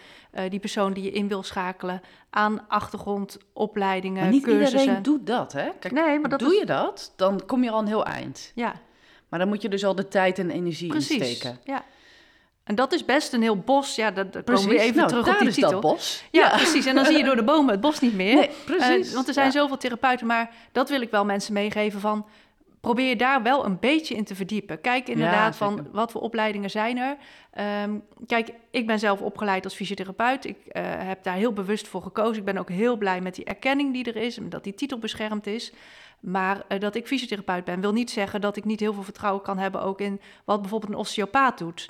die 0.48 0.58
persoon 0.60 0.92
die 0.92 1.04
je 1.04 1.10
in 1.10 1.28
wil 1.28 1.42
schakelen 1.42 2.00
aan 2.30 2.68
achtergrondopleidingen, 2.68 4.22
maar 4.22 4.30
niet 4.32 4.42
cursussen. 4.42 4.78
iedereen 4.80 5.02
doet 5.02 5.26
dat, 5.26 5.52
hè? 5.52 5.68
Kijk, 5.78 5.94
Nee, 5.94 6.18
maar 6.20 6.30
dat 6.30 6.38
doe 6.38 6.52
is- 6.52 6.58
je 6.58 6.66
dat, 6.66 7.12
dan 7.16 7.42
kom 7.46 7.64
je 7.64 7.70
al 7.70 7.80
een 7.80 7.86
heel 7.86 8.04
eind. 8.04 8.52
Ja, 8.54 8.74
Maar 9.28 9.38
dan 9.38 9.48
moet 9.48 9.62
je 9.62 9.68
dus 9.68 9.84
al 9.84 9.94
de 9.94 10.08
tijd 10.08 10.38
en 10.38 10.50
energie 10.50 10.88
precies. 10.88 11.16
insteken. 11.18 11.58
Ja. 11.64 11.84
En 12.70 12.76
dat 12.76 12.92
is 12.92 13.04
best 13.04 13.32
een 13.32 13.42
heel 13.42 13.56
bos. 13.58 13.94
Ja, 13.94 14.10
dat, 14.10 14.32
dat 14.32 14.44
komen 14.44 14.68
we 14.68 14.78
even 14.80 14.96
Nou, 14.96 15.08
terug 15.08 15.24
daar 15.24 15.34
op 15.34 15.40
die 15.40 15.48
is 15.48 15.54
titel. 15.54 15.70
dat 15.70 15.80
bos. 15.80 16.24
Ja, 16.30 16.48
precies. 16.48 16.86
En 16.86 16.94
dan 16.94 17.04
zie 17.04 17.16
je 17.16 17.24
door 17.24 17.36
de 17.36 17.42
bomen 17.44 17.70
het 17.70 17.80
bos 17.80 18.00
niet 18.00 18.14
meer. 18.14 18.34
Nee, 18.40 18.50
precies. 18.64 19.08
Eh, 19.08 19.14
want 19.14 19.28
er 19.28 19.34
zijn 19.34 19.46
Ja. 19.46 19.52
zoveel 19.52 19.76
therapeuten, 19.76 20.26
maar 20.26 20.50
dat 20.72 20.88
wil 20.88 21.00
ik 21.00 21.10
wel 21.10 21.24
mensen 21.24 21.52
meegeven 21.52 22.00
van... 22.00 22.26
Probeer 22.80 23.08
je 23.08 23.16
daar 23.16 23.42
wel 23.42 23.64
een 23.64 23.78
beetje 23.80 24.14
in 24.14 24.24
te 24.24 24.34
verdiepen. 24.34 24.80
Kijk 24.80 25.08
inderdaad 25.08 25.56
van 25.56 25.86
wat 25.92 26.10
voor 26.10 26.20
opleidingen 26.20 26.70
zijn 26.70 26.98
er. 26.98 27.16
Ehm, 27.50 27.90
kijk, 28.26 28.50
ik 28.70 28.86
ben 28.86 28.98
zelf 28.98 29.20
opgeleid 29.20 29.64
als 29.64 29.74
fysiotherapeut. 29.74 30.44
Ik 30.44 30.56
eh, 30.66 30.82
heb 30.86 31.22
daar 31.22 31.34
heel 31.34 31.52
bewust 31.52 31.88
voor 31.88 32.02
gekozen. 32.02 32.36
Ik 32.38 32.44
ben 32.44 32.58
ook 32.58 32.68
heel 32.70 32.96
blij 32.96 33.20
met 33.20 33.34
die 33.34 33.44
erkenning 33.44 33.92
die 33.92 34.04
er 34.04 34.16
is 34.16 34.36
en 34.36 34.48
dat 34.48 34.64
die 34.64 34.74
titel 34.74 34.98
beschermd 34.98 35.46
is. 35.46 35.72
Maar 36.20 36.62
eh, 36.68 36.80
dat 36.80 36.94
ik 36.94 37.06
fysiotherapeut 37.06 37.64
ben, 37.64 37.80
wil 37.80 37.92
niet 37.92 38.10
zeggen 38.10 38.40
dat 38.40 38.56
ik 38.56 38.64
niet 38.64 38.80
heel 38.80 38.92
veel 38.94 39.02
vertrouwen 39.02 39.42
kan 39.42 39.58
hebben 39.58 39.82
ook 39.82 40.00
in 40.00 40.20
wat 40.44 40.60
bijvoorbeeld 40.60 40.92
een 40.92 40.98
osteopaat 40.98 41.58
doet. 41.58 41.88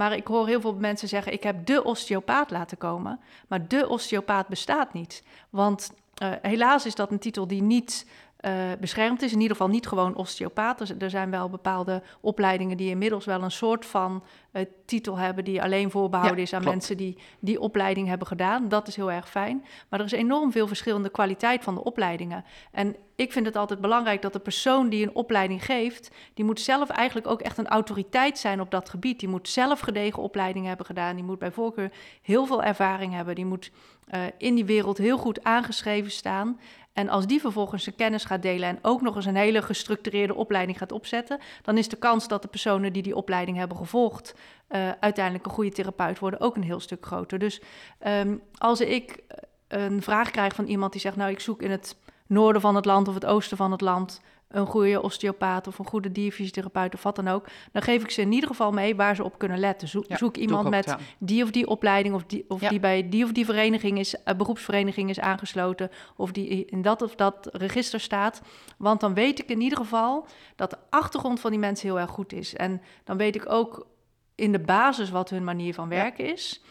Maar 0.00 0.16
ik 0.16 0.26
hoor 0.26 0.46
heel 0.46 0.60
veel 0.60 0.74
mensen 0.74 1.08
zeggen: 1.08 1.32
ik 1.32 1.42
heb 1.42 1.66
de 1.66 1.84
osteopaat 1.84 2.50
laten 2.50 2.78
komen. 2.78 3.20
Maar 3.48 3.68
de 3.68 3.88
osteopaat 3.88 4.48
bestaat 4.48 4.92
niet. 4.92 5.22
Want 5.50 5.92
eh, 6.14 6.32
helaas 6.42 6.86
is 6.86 6.94
dat 6.94 7.10
een 7.10 7.18
titel 7.18 7.46
die 7.46 7.62
niet 7.62 8.06
eh, 8.40 8.52
beschermd 8.80 9.22
is. 9.22 9.32
In 9.32 9.40
ieder 9.40 9.56
geval 9.56 9.72
niet 9.72 9.86
gewoon 9.86 10.14
osteopaat. 10.14 10.80
Er, 10.80 10.94
er 10.98 11.10
zijn 11.10 11.30
wel 11.30 11.48
bepaalde 11.48 12.02
opleidingen 12.20 12.76
die 12.76 12.90
inmiddels 12.90 13.24
wel 13.24 13.42
een 13.42 13.50
soort 13.50 13.86
van 13.86 14.22
eh, 14.52 14.64
titel 14.86 15.16
hebben... 15.16 15.44
die 15.44 15.62
alleen 15.62 15.90
voorbehouden 15.90 16.36
Ja, 16.36 16.42
is 16.42 16.52
aan 16.52 16.60
klopt. 16.60 16.74
mensen 16.76 16.96
die 16.96 17.18
die 17.40 17.60
opleiding 17.60 18.08
hebben 18.08 18.26
gedaan. 18.26 18.68
Dat 18.68 18.88
is 18.88 18.96
heel 18.96 19.10
erg 19.10 19.30
fijn. 19.30 19.64
Maar 19.88 20.00
er 20.00 20.06
is 20.06 20.12
enorm 20.12 20.52
veel 20.52 20.66
verschillende 20.66 21.08
kwaliteit 21.08 21.64
van 21.64 21.74
de 21.74 21.84
opleidingen. 21.84 22.44
En 22.70 22.96
ik 23.16 23.32
vind 23.32 23.46
het 23.46 23.56
altijd 23.56 23.80
belangrijk 23.80 24.22
dat 24.22 24.32
de 24.32 24.38
persoon 24.38 24.88
die 24.88 25.06
een 25.06 25.14
opleiding 25.14 25.64
geeft... 25.64 26.10
die 26.34 26.44
moet 26.44 26.60
zelf 26.60 26.88
eigenlijk 26.88 27.26
ook 27.26 27.40
echt 27.40 27.58
een 27.58 27.68
autoriteit 27.68 28.38
zijn 28.38 28.60
op 28.60 28.70
dat 28.70 28.88
gebied. 28.88 29.20
Die 29.20 29.28
moet 29.28 29.48
zelf 29.48 29.80
gedegen 29.80 30.22
opleidingen 30.22 30.68
hebben 30.68 30.86
gedaan. 30.86 31.14
Die 31.14 31.24
moet 31.24 31.38
bij 31.38 31.52
voorkeur 31.52 31.92
heel 32.22 32.46
veel 32.46 32.62
ervaring 32.62 33.12
hebben. 33.12 33.34
Die 33.34 33.46
moet 33.46 33.70
eh, 34.10 34.20
in 34.38 34.54
die 34.54 34.64
wereld 34.64 34.98
heel 34.98 35.18
goed 35.18 35.44
aangeschreven 35.44 36.10
staan. 36.10 36.60
En 36.92 37.08
als 37.08 37.26
die 37.26 37.40
vervolgens 37.40 37.82
zijn 37.82 37.96
kennis 37.96 38.24
gaat 38.24 38.42
delen 38.42 38.68
en 38.68 38.78
ook 38.82 39.00
nog 39.00 39.16
eens 39.16 39.26
een 39.26 39.36
hele 39.36 39.62
gestructureerde 39.62 40.34
opleiding 40.34 40.78
gaat 40.78 40.92
opzetten, 40.92 41.38
dan 41.62 41.78
is 41.78 41.88
de 41.88 41.96
kans 41.96 42.28
dat 42.28 42.42
de 42.42 42.48
personen 42.48 42.92
die 42.92 43.02
die 43.02 43.16
opleiding 43.16 43.56
hebben 43.56 43.76
gevolgd 43.76 44.34
eh, 44.66 44.90
uiteindelijk 45.00 45.46
een 45.46 45.52
goede 45.52 45.70
therapeut 45.70 46.18
worden 46.18 46.40
ook 46.40 46.56
een 46.56 46.62
heel 46.62 46.80
stuk 46.80 47.06
groter. 47.06 47.38
Dus 47.38 47.60
ehm, 47.98 48.36
als 48.58 48.80
ik 48.80 49.22
eh, 49.28 49.84
een 49.84 50.02
vraag 50.02 50.30
krijg 50.30 50.54
van 50.54 50.66
iemand 50.66 50.92
die 50.92 51.00
zegt, 51.00 51.16
nou 51.16 51.30
ik 51.30 51.40
zoek 51.40 51.62
in 51.62 51.70
het 51.70 51.96
noorden 52.26 52.60
van 52.60 52.74
het 52.74 52.84
land 52.84 53.08
of 53.08 53.14
het 53.14 53.26
oosten 53.26 53.56
van 53.56 53.70
het 53.70 53.80
land 53.80 54.20
een 54.50 54.66
goede 54.66 55.02
osteopaat 55.02 55.66
of 55.66 55.78
een 55.78 55.86
goede 55.86 56.12
dierfysiotherapeut 56.12 56.94
of 56.94 57.02
wat 57.02 57.16
dan 57.16 57.28
ook, 57.28 57.46
dan 57.72 57.82
geef 57.82 58.02
ik 58.02 58.10
ze 58.10 58.20
in 58.20 58.32
ieder 58.32 58.48
geval 58.48 58.72
mee 58.72 58.96
waar 58.96 59.14
ze 59.14 59.24
op 59.24 59.38
kunnen 59.38 59.58
letten. 59.58 59.88
Zoek, 59.88 60.04
Ja, 60.08 60.18
iemand 60.32 60.64
ook, 60.64 60.70
met 60.70 60.84
ja. 60.84 60.98
die 61.18 61.42
of 61.42 61.50
die 61.50 61.66
opleiding 61.66 62.14
of 62.14 62.24
die, 62.24 62.44
of 62.48 62.60
Ja. 62.60 62.68
die 62.68 62.80
bij 62.80 63.08
die 63.08 63.24
of 63.24 63.32
die 63.32 63.44
vereniging 63.44 63.98
is, 63.98 64.22
eh, 64.22 64.34
beroepsvereniging 64.34 65.10
is 65.10 65.20
aangesloten 65.20 65.90
of 66.16 66.32
die 66.32 66.64
in 66.64 66.82
dat 66.82 67.02
of 67.02 67.14
dat 67.14 67.48
register 67.52 68.00
staat. 68.00 68.42
Want 68.78 69.00
dan 69.00 69.14
weet 69.14 69.38
ik 69.38 69.48
in 69.48 69.60
ieder 69.60 69.78
geval 69.78 70.26
dat 70.56 70.70
de 70.70 70.78
achtergrond 70.90 71.40
van 71.40 71.50
die 71.50 71.60
mensen 71.60 71.88
heel 71.88 72.00
erg 72.00 72.10
goed 72.10 72.32
is. 72.32 72.54
En 72.54 72.82
dan 73.04 73.16
weet 73.16 73.34
ik 73.34 73.52
ook 73.52 73.86
in 74.34 74.52
de 74.52 74.60
basis 74.60 75.10
wat 75.10 75.30
hun 75.30 75.44
manier 75.44 75.74
van 75.74 75.88
werken 75.88 76.32
is. 76.32 76.62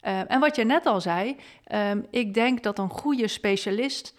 Eh, 0.00 0.30
en 0.30 0.40
wat 0.40 0.56
je 0.56 0.64
net 0.64 0.86
al 0.86 1.00
zei, 1.00 1.36
ehm, 1.64 2.02
ik 2.10 2.34
denk 2.34 2.62
dat 2.62 2.78
een 2.78 2.90
goede 2.90 3.28
specialist 3.28 4.14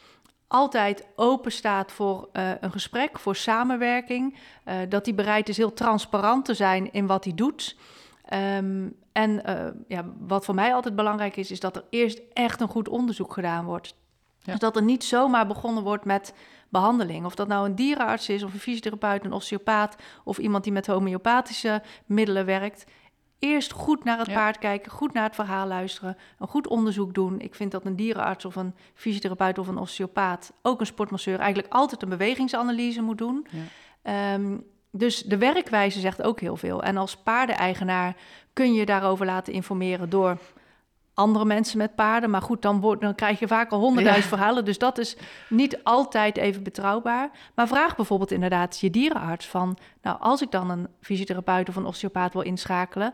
altijd 0.50 1.08
open 1.15 1.51
staat 1.51 1.91
voor 1.91 2.29
eh, 2.32 2.51
een 2.60 2.72
gesprek, 2.72 3.20
voor 3.20 3.36
samenwerking. 3.36 4.38
eh, 4.63 4.75
dat 4.89 5.06
hij 5.06 5.15
bereid 5.15 5.50
is 5.50 5.58
heel 5.58 5.74
transparant 5.74 6.46
te 6.46 6.53
zijn 6.53 6.91
in 6.91 7.08
wat 7.08 7.24
hij 7.24 7.34
doet. 7.34 7.77
Ehm, 8.25 8.88
en 9.12 9.46
eh, 9.46 9.68
ja, 9.88 10.06
wat 10.20 10.46
voor 10.46 10.56
mij 10.56 10.74
altijd 10.74 10.96
belangrijk 10.96 11.36
is, 11.36 11.51
is 11.51 11.60
dat 11.60 11.75
er 11.75 11.84
eerst 11.89 12.22
echt 12.34 12.62
een 12.62 12.68
goed 12.68 12.89
onderzoek 12.89 13.34
gedaan 13.34 13.65
wordt. 13.65 13.96
Ja. 14.39 14.51
Dus 14.51 14.60
dat 14.60 14.75
er 14.75 14.84
niet 14.84 15.03
zomaar 15.03 15.48
begonnen 15.48 15.84
wordt 15.84 16.06
met 16.06 16.34
behandeling. 16.70 17.25
Of 17.25 17.36
dat 17.36 17.48
nou 17.48 17.65
een 17.65 17.75
dierenarts 17.75 18.29
is, 18.29 18.44
of 18.44 18.53
een 18.53 18.60
fysiotherapeut, 18.60 19.25
een 19.25 19.34
osteopaat... 19.34 19.96
of 20.24 20.38
iemand 20.38 20.63
die 20.63 20.74
met 20.74 20.88
homeopathische 20.88 21.82
middelen 22.06 22.46
werkt. 22.46 22.86
Eerst 23.39 23.72
goed 23.72 24.03
naar 24.03 24.17
het 24.17 24.27
Ja. 24.27 24.34
paard 24.34 24.58
kijken, 24.58 24.91
goed 24.91 25.13
naar 25.13 25.24
het 25.24 25.36
verhaal 25.36 25.67
luisteren... 25.67 26.17
een 26.39 26.48
goed 26.48 26.67
onderzoek 26.67 27.13
doen. 27.13 27.39
Ik 27.39 27.55
vind 27.55 27.72
dat 27.72 27.86
een 27.86 27.96
dierenarts 27.96 28.46
of 28.46 28.55
een 28.55 28.75
fysiotherapeut 28.93 29.58
of 29.58 29.67
een 29.67 29.77
osteopaat... 29.77 30.53
ook 30.62 30.79
een 30.79 30.86
sportmasseur 30.86 31.39
eigenlijk 31.39 31.74
altijd 31.74 32.01
een 32.01 32.10
bewegingsanalyse 32.10 33.01
moet 33.01 33.17
doen... 33.17 33.48
Ja. 33.50 33.60
Ehm, 34.01 34.58
dus 34.91 35.24
de 35.24 35.38
werkwijze 35.38 36.00
zegt 36.00 36.22
ook 36.22 36.39
heel 36.39 36.55
veel. 36.55 36.84
En 36.84 36.98
als 36.98 37.17
paardeneigenaar 37.17 38.15
kun 38.53 38.74
je 38.74 38.86
daarover 38.86 39.25
laten 39.25 39.53
informeren 39.53 40.10
door 40.10 40.38
andere 41.19 41.45
mensen 41.45 41.77
met 41.77 41.95
paarden. 41.95 42.29
Maar 42.29 42.41
goed, 42.41 42.61
dan, 42.61 42.79
wordt, 42.79 43.01
dan 43.01 43.15
krijg 43.15 43.39
je 43.39 43.47
vaak 43.47 43.71
al 43.71 43.79
honderdduizend 43.79 44.29
Ja. 44.31 44.38
verhalen. 44.38 44.65
Dus 44.65 44.77
dat 44.77 44.97
is 44.97 45.17
niet 45.49 45.83
altijd 45.83 46.38
even 46.38 46.63
betrouwbaar. 46.63 47.29
Maar 47.55 47.67
vraag 47.67 47.95
bijvoorbeeld 47.95 48.31
inderdaad 48.31 48.79
je 48.79 48.89
dierenarts 48.89 49.47
van... 49.47 49.77
nou, 50.01 50.17
als 50.19 50.41
ik 50.41 50.51
dan 50.51 50.69
een 50.69 50.88
fysiotherapeut 51.01 51.69
of 51.69 51.75
een 51.75 51.85
osteopaat 51.85 52.33
wil 52.33 52.41
inschakelen... 52.41 53.13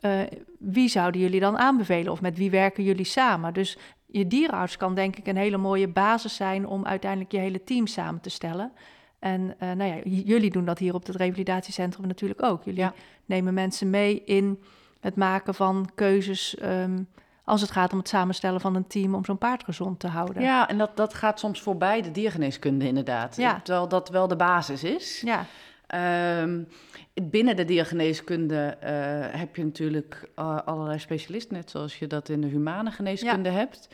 eh, 0.00 0.10
wie 0.58 0.88
zouden 0.88 1.20
jullie 1.20 1.40
dan 1.40 1.58
aanbevelen? 1.58 2.12
Of 2.12 2.20
met 2.20 2.36
wie 2.36 2.50
werken 2.50 2.84
jullie 2.84 3.04
samen? 3.04 3.52
Dus 3.54 3.78
je 4.06 4.26
dierenarts 4.26 4.76
kan 4.76 4.94
denk 4.94 5.16
ik 5.16 5.26
een 5.26 5.36
hele 5.36 5.56
mooie 5.56 5.88
basis 5.88 6.34
zijn... 6.36 6.66
om 6.66 6.86
uiteindelijk 6.86 7.32
je 7.32 7.38
hele 7.38 7.64
team 7.64 7.86
samen 7.86 8.20
te 8.20 8.30
stellen... 8.30 8.72
En 9.18 9.54
eh, 9.58 9.72
nou 9.72 9.90
ja, 9.94 10.00
jullie 10.04 10.50
doen 10.50 10.64
dat 10.64 10.78
hier 10.78 10.94
op 10.94 11.06
het 11.06 11.16
revalidatiecentrum 11.16 12.06
natuurlijk 12.06 12.42
ook. 12.42 12.64
Jullie 12.64 12.80
Ja. 12.80 12.94
nemen 13.24 13.54
mensen 13.54 13.90
mee 13.90 14.22
in 14.24 14.62
het 15.00 15.16
maken 15.16 15.54
van 15.54 15.90
keuzes 15.94 16.56
ehm, 16.56 17.02
als 17.46 17.60
het 17.60 17.70
gaat 17.70 17.92
om 17.92 17.98
het 17.98 18.08
samenstellen 18.08 18.60
van 18.60 18.74
een 18.74 18.86
team 18.86 19.14
om 19.14 19.24
zo'n 19.24 19.38
paard 19.38 19.64
gezond 19.64 20.00
te 20.00 20.08
houden. 20.08 20.42
Ja, 20.42 20.68
en 20.68 20.78
dat, 20.78 20.96
dat 20.96 21.14
gaat 21.14 21.38
soms 21.38 21.60
voorbij 21.60 22.02
de 22.02 22.10
diergeneeskunde 22.10 22.86
inderdaad. 22.86 23.36
Ja. 23.36 23.60
Terwijl 23.62 23.88
dat 23.88 24.08
wel 24.08 24.28
de 24.28 24.36
basis 24.36 24.84
is. 24.84 25.20
Ja, 25.20 25.46
Ehm, 25.86 26.62
binnen 27.14 27.56
de 27.56 27.64
diergeneeskunde 27.64 28.76
eh, 28.80 29.38
heb 29.38 29.56
je 29.56 29.64
natuurlijk 29.64 30.30
eh, 30.34 30.58
allerlei 30.64 30.98
specialisten, 30.98 31.56
net 31.56 31.70
zoals 31.70 31.98
je 31.98 32.06
dat 32.06 32.28
in 32.28 32.40
de 32.40 32.46
humane 32.46 32.90
geneeskunde 32.90 33.48
hebt. 33.48 33.88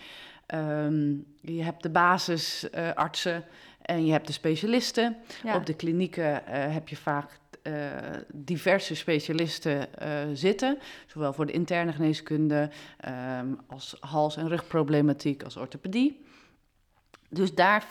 Ehm, 0.47 1.11
je 1.41 1.63
hebt 1.63 1.83
de 1.83 1.91
basisartsen 1.91 3.45
en 3.83 4.07
je 4.07 4.13
hebt 4.13 4.27
de 4.27 4.33
specialisten. 4.33 5.17
ja. 5.43 5.57
Op 5.57 5.67
de 5.67 5.75
klinieken 5.75 6.47
eh, 6.47 6.73
heb 6.73 6.89
je 6.89 6.97
vaak 6.97 7.31
eh, 7.31 7.37
diverse 8.33 8.95
specialisten 8.95 9.95
eh, 9.99 10.11
zitten, 10.33 10.79
zowel 11.07 11.33
voor 11.33 11.47
de 11.47 11.53
interne 11.53 11.93
geneeskunde 11.93 12.71
ehm, 13.01 13.47
als 13.67 13.97
hals- 14.01 14.37
en 14.37 14.49
rugproblematiek, 14.49 15.43
als 15.43 15.57
orthopedie. 15.57 16.21
Dus 17.29 17.55
daar, 17.55 17.87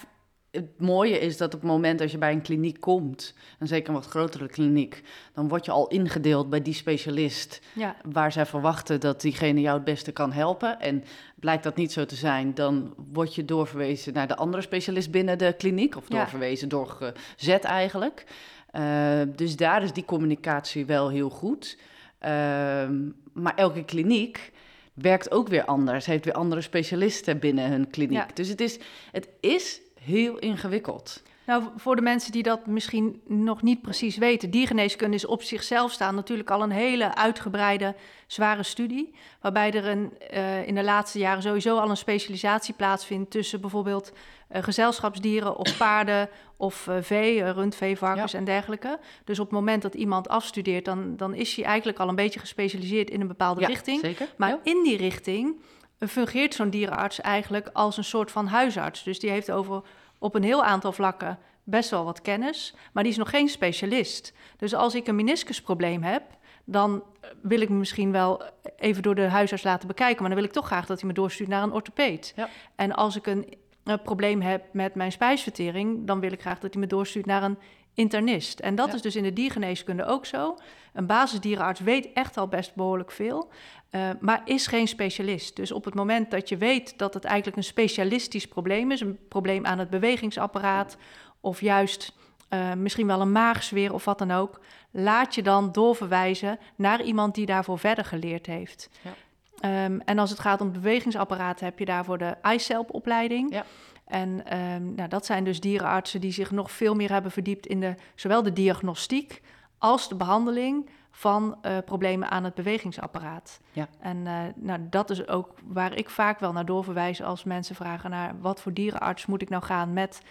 het 0.51 0.79
mooie 0.79 1.19
is 1.19 1.37
dat 1.37 1.53
op 1.53 1.59
het 1.61 1.69
moment 1.69 1.99
dat 1.99 2.11
je 2.11 2.17
bij 2.17 2.31
een 2.31 2.41
kliniek 2.41 2.79
komt, 2.79 3.33
en 3.59 3.67
zeker 3.67 3.87
een 3.89 3.95
wat 3.95 4.05
grotere 4.05 4.47
kliniek, 4.47 5.01
dan 5.33 5.47
word 5.47 5.65
je 5.65 5.71
al 5.71 5.87
ingedeeld 5.87 6.49
bij 6.49 6.61
die 6.61 6.73
specialist 6.73 7.61
ja, 7.75 7.95
waar 8.11 8.31
zij 8.31 8.45
verwachten 8.45 8.99
dat 8.99 9.21
diegene 9.21 9.61
jou 9.61 9.75
het 9.75 9.85
beste 9.85 10.11
kan 10.11 10.31
helpen. 10.31 10.79
En 10.79 11.03
blijkt 11.35 11.63
dat 11.63 11.75
niet 11.75 11.91
zo 11.91 12.05
te 12.05 12.15
zijn, 12.15 12.53
dan 12.53 12.93
word 13.13 13.35
je 13.35 13.45
doorverwezen 13.45 14.13
naar 14.13 14.27
de 14.27 14.35
andere 14.35 14.61
specialist 14.61 15.11
binnen 15.11 15.37
de 15.37 15.53
kliniek, 15.57 15.95
of 15.95 16.03
Ja. 16.07 16.17
doorverwezen, 16.17 16.69
doorgezet 16.69 17.63
eigenlijk. 17.63 18.25
Eh, 18.71 19.21
dus 19.35 19.55
daar 19.55 19.83
is 19.83 19.93
die 19.93 20.05
communicatie 20.05 20.85
wel 20.85 21.09
heel 21.09 21.29
goed. 21.29 21.77
Ehm, 22.19 23.09
maar 23.33 23.55
elke 23.55 23.85
kliniek 23.85 24.51
werkt 24.93 25.31
ook 25.31 25.47
weer 25.47 25.65
anders, 25.65 26.05
heeft 26.05 26.25
weer 26.25 26.33
andere 26.33 26.61
specialisten 26.61 27.39
binnen 27.39 27.69
hun 27.69 27.89
kliniek. 27.89 28.17
Ja. 28.17 28.33
Dus 28.33 28.47
het 28.47 28.61
is, 28.61 28.79
het 29.11 29.29
is 29.39 29.81
heel 29.99 30.37
ingewikkeld. 30.37 31.23
Nou, 31.51 31.63
voor 31.75 31.96
de 31.96 32.01
mensen 32.01 32.31
die 32.31 32.43
dat 32.43 32.65
misschien 32.65 33.22
nog 33.27 33.62
niet 33.62 33.81
precies 33.81 34.17
weten, 34.17 34.50
diergeneeskunde 34.50 35.15
is 35.15 35.25
op 35.25 35.43
zichzelf 35.43 35.91
staan 35.91 36.15
natuurlijk 36.15 36.50
al 36.50 36.62
een 36.63 36.72
hele 36.72 37.15
uitgebreide, 37.15 37.96
zware 38.27 38.63
studie. 38.63 39.13
Waarbij 39.41 39.74
er 39.74 39.88
een, 39.88 40.13
uh, 40.34 40.67
in 40.67 40.75
de 40.75 40.84
laatste 40.84 41.20
jaren 41.20 41.41
sowieso 41.41 41.77
al 41.77 41.89
een 41.89 41.98
specialisatie 41.98 42.74
plaatsvindt 42.74 43.31
tussen 43.31 43.62
bijvoorbeeld 43.62 44.12
uh, 44.51 44.63
gezelschapsdieren 44.63 45.58
of 45.58 45.77
paarden 45.77 46.29
of 46.58 46.88
uh, 46.88 46.96
vee, 47.01 47.51
rundvee, 47.51 47.98
varkens 47.98 48.31
ja. 48.31 48.38
en 48.38 48.46
dergelijke. 48.46 49.00
Dus 49.24 49.39
op 49.39 49.46
het 49.46 49.53
moment 49.53 49.81
dat 49.81 49.93
iemand 49.93 50.29
afstudeert, 50.29 50.86
dan, 50.86 51.17
dan 51.17 51.34
is 51.34 51.55
hij 51.55 51.65
eigenlijk 51.65 52.00
al 52.00 52.10
een 52.10 52.15
beetje 52.15 52.39
gespecialiseerd 52.39 53.10
in 53.10 53.22
een 53.22 53.27
bepaalde 53.27 53.62
ja, 53.62 53.67
richting. 53.67 54.00
Zeker. 54.00 54.27
Maar 54.38 54.50
ja. 54.50 54.60
in 54.63 54.84
die 54.84 54.98
richting 54.98 55.62
fungeert 56.00 56.53
zo'n 56.53 56.70
dierenarts 56.70 57.22
eigenlijk 57.22 57.70
als 57.74 57.98
een 57.98 58.03
soort 58.03 58.31
van 58.31 58.48
huisarts. 58.48 59.03
Dus 59.03 59.20
die 59.20 59.29
heeft 59.29 59.51
over 59.51 59.81
op 60.21 60.35
een 60.35 60.43
heel 60.43 60.63
aantal 60.63 60.91
vlakken 60.91 61.37
best 61.63 61.89
wel 61.89 62.03
wat 62.03 62.21
kennis, 62.21 62.75
maar 62.93 63.03
die 63.03 63.11
is 63.11 63.17
nog 63.17 63.29
geen 63.29 63.49
specialist. 63.49 64.33
Dus 64.57 64.73
als 64.73 64.95
ik 64.95 65.07
een 65.07 65.15
meniscusprobleem 65.15 66.03
heb, 66.03 66.23
dan 66.65 67.03
wil 67.41 67.61
ik 67.61 67.69
me 67.69 67.75
misschien 67.75 68.11
wel 68.11 68.43
even 68.75 69.03
door 69.03 69.15
de 69.15 69.21
huisarts 69.21 69.63
laten 69.63 69.87
bekijken, 69.87 70.19
maar 70.19 70.29
dan 70.29 70.39
wil 70.39 70.47
ik 70.47 70.53
toch 70.55 70.65
graag 70.65 70.85
dat 70.85 70.99
hij 70.99 71.07
me 71.07 71.13
doorstuurt 71.15 71.49
naar 71.49 71.63
een 71.63 71.71
orthopeed. 71.73 72.33
Ja. 72.35 72.49
En 72.75 72.91
als 72.93 73.15
ik 73.15 73.27
een, 73.27 73.53
een, 73.83 74.01
probleem 74.01 74.41
heb 74.41 74.63
met 74.73 74.95
mijn 74.95 75.11
spijsvertering, 75.11 76.07
dan 76.07 76.19
wil 76.19 76.31
ik 76.31 76.41
graag 76.41 76.59
dat 76.59 76.73
hij 76.73 76.81
me 76.81 76.87
doorstuurt 76.87 77.25
naar 77.25 77.43
een 77.43 77.57
internist. 77.93 78.59
En 78.59 78.75
dat 78.75 78.87
Ja. 78.87 78.93
is 78.93 79.01
dus 79.01 79.15
in 79.15 79.23
de 79.23 79.33
diergeneeskunde 79.33 80.05
ook 80.05 80.25
zo. 80.25 80.57
Een 80.93 81.05
basisdierenarts 81.05 81.79
weet 81.79 82.13
echt 82.13 82.37
al 82.37 82.47
best 82.47 82.75
behoorlijk 82.75 83.11
veel, 83.11 83.49
eh, 83.91 84.10
maar 84.19 84.41
is 84.45 84.67
geen 84.67 84.88
specialist. 84.88 85.55
Dus 85.55 85.71
op 85.71 85.86
het 85.86 85.93
moment 85.93 86.31
dat 86.31 86.50
je 86.50 86.57
weet 86.57 86.98
dat 86.98 87.13
het 87.13 87.24
eigenlijk 87.24 87.57
een 87.57 87.63
specialistisch 87.63 88.48
probleem 88.48 88.91
is, 88.91 89.01
een 89.01 89.19
probleem 89.27 89.65
aan 89.65 89.79
het 89.79 89.89
bewegingsapparaat 89.89 90.98
of 91.39 91.62
juist 91.62 92.13
eh, 92.50 92.74
misschien 92.74 93.07
wel 93.07 93.21
een 93.21 93.31
maagzweer 93.31 93.93
of 93.93 94.05
wat 94.05 94.17
dan 94.19 94.31
ook, 94.31 94.60
laat 94.91 95.36
je 95.36 95.43
dan 95.43 95.71
doorverwijzen 95.71 96.60
naar 96.75 97.01
iemand 97.03 97.36
die 97.36 97.45
daarvoor 97.45 97.79
verder 97.79 98.05
geleerd 98.05 98.45
heeft. 98.45 98.89
Ja. 99.01 99.13
Ehm, 99.60 100.00
en 100.05 100.19
als 100.19 100.29
het 100.29 100.39
gaat 100.39 100.62
om 100.62 100.67
het 100.67 100.81
bewegingsapparaat, 100.81 101.60
heb 101.60 101.79
je 101.79 101.86
daarvoor 101.86 102.17
de 102.17 102.36
ICELP-opleiding. 102.53 103.53
Ja. 103.53 103.65
En 104.05 104.45
ehm, 104.45 104.93
nou, 104.95 105.10
dat 105.10 105.25
zijn 105.25 105.43
dus 105.43 105.60
dierenartsen 105.60 106.21
die 106.21 106.31
zich 106.31 106.51
nog 106.51 106.71
veel 106.71 106.95
meer 106.95 107.12
hebben 107.12 107.31
verdiept 107.31 107.65
in 107.65 107.79
de, 107.79 107.95
zowel 108.15 108.43
de 108.43 108.53
diagnostiek 108.53 109.41
als 109.81 110.09
de 110.09 110.15
behandeling 110.15 110.89
van 111.11 111.57
eh, 111.61 111.77
problemen 111.85 112.31
aan 112.31 112.43
het 112.43 112.53
bewegingsapparaat. 112.53 113.59
Ja. 113.71 113.88
En 114.00 114.27
eh, 114.27 114.33
nou, 114.55 114.79
dat 114.89 115.09
is 115.09 115.27
ook 115.27 115.53
waar 115.63 115.95
ik 115.95 116.09
vaak 116.09 116.39
wel 116.39 116.51
naar 116.51 116.65
doorverwijs 116.65 117.21
als 117.21 117.43
mensen 117.43 117.75
vragen 117.75 118.09
naar 118.09 118.35
wat 118.39 118.61
voor 118.61 118.73
dierenarts 118.73 119.25
moet 119.25 119.41
ik 119.41 119.50
nou 119.50 119.63
gaan 119.63 119.93
met 119.93 120.21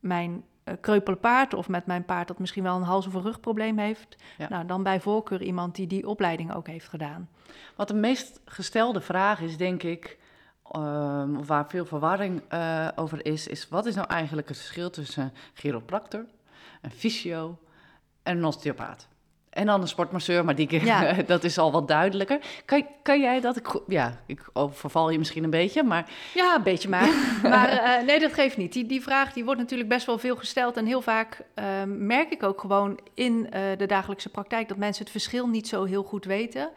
mijn 0.00 0.44
eh, 0.64 0.74
kreupele 0.80 1.16
paard 1.16 1.54
of 1.54 1.68
met 1.68 1.86
mijn 1.86 2.04
paard 2.04 2.28
dat 2.28 2.38
misschien 2.38 2.62
wel 2.62 2.76
een 2.76 2.82
hals- 2.82 3.06
of 3.06 3.14
een 3.14 3.22
rugprobleem 3.22 3.78
heeft. 3.78 4.16
Ja. 4.38 4.48
Nou, 4.48 4.66
dan 4.66 4.82
bij 4.82 5.00
voorkeur 5.00 5.42
iemand 5.42 5.74
die 5.74 5.86
die 5.86 6.08
opleiding 6.08 6.54
ook 6.54 6.66
heeft 6.66 6.88
gedaan. 6.88 7.28
Wat 7.76 7.88
de 7.88 7.94
meest 7.94 8.40
gestelde 8.44 9.00
vraag 9.00 9.40
is, 9.40 9.56
denk 9.56 9.82
ik, 9.82 10.18
ehm, 10.72 11.36
of 11.36 11.46
waar 11.46 11.68
veel 11.68 11.84
verwarring 11.84 12.42
over 12.94 13.26
is, 13.26 13.46
is 13.46 13.68
wat 13.68 13.86
is 13.86 13.94
nou 13.94 14.08
eigenlijk 14.08 14.48
het 14.48 14.58
verschil 14.58 14.90
tussen 14.90 15.32
chiropractor, 15.54 16.24
een 16.80 16.90
fysio 16.90 17.58
en 18.22 18.36
een 18.36 18.44
osteopaat? 18.44 19.08
En 19.50 19.66
dan 19.66 19.80
een 19.80 19.88
sportmasseur, 19.88 20.44
maar 20.44 20.54
die 20.54 20.84
Ja. 20.84 21.12
dat 21.26 21.44
is 21.44 21.58
al 21.58 21.72
wat 21.72 21.88
duidelijker. 21.88 22.38
Kan, 22.64 22.86
kan 23.02 23.20
jij 23.20 23.40
dat? 23.40 23.56
Ik, 23.56 23.80
ja, 23.86 24.20
ik 24.26 24.48
overval 24.52 25.10
je 25.10 25.18
misschien 25.18 25.44
een 25.44 25.50
beetje, 25.50 25.82
maar 25.82 26.10
Ja, 26.34 26.54
een 26.54 26.62
beetje 26.62 26.88
maar. 26.88 27.08
maar 27.42 27.68
eh, 27.68 28.06
nee, 28.06 28.20
dat 28.20 28.32
geeft 28.32 28.56
niet. 28.56 28.72
Die, 28.72 28.86
die 28.86 29.02
vraag 29.02 29.32
die 29.32 29.44
wordt 29.44 29.60
natuurlijk 29.60 29.88
best 29.88 30.06
wel 30.06 30.18
veel 30.18 30.36
gesteld. 30.36 30.76
En 30.76 30.86
heel 30.86 31.02
vaak 31.02 31.44
ehm, 31.54 32.06
merk 32.06 32.30
ik 32.30 32.42
ook 32.42 32.60
gewoon 32.60 33.00
in 33.14 33.50
eh, 33.50 33.62
de 33.76 33.86
dagelijkse 33.86 34.28
praktijk 34.28 34.68
dat 34.68 34.76
mensen 34.76 35.02
het 35.02 35.12
verschil 35.12 35.48
niet 35.48 35.68
zo 35.68 35.84
heel 35.84 36.02
goed 36.02 36.24
weten. 36.24 36.70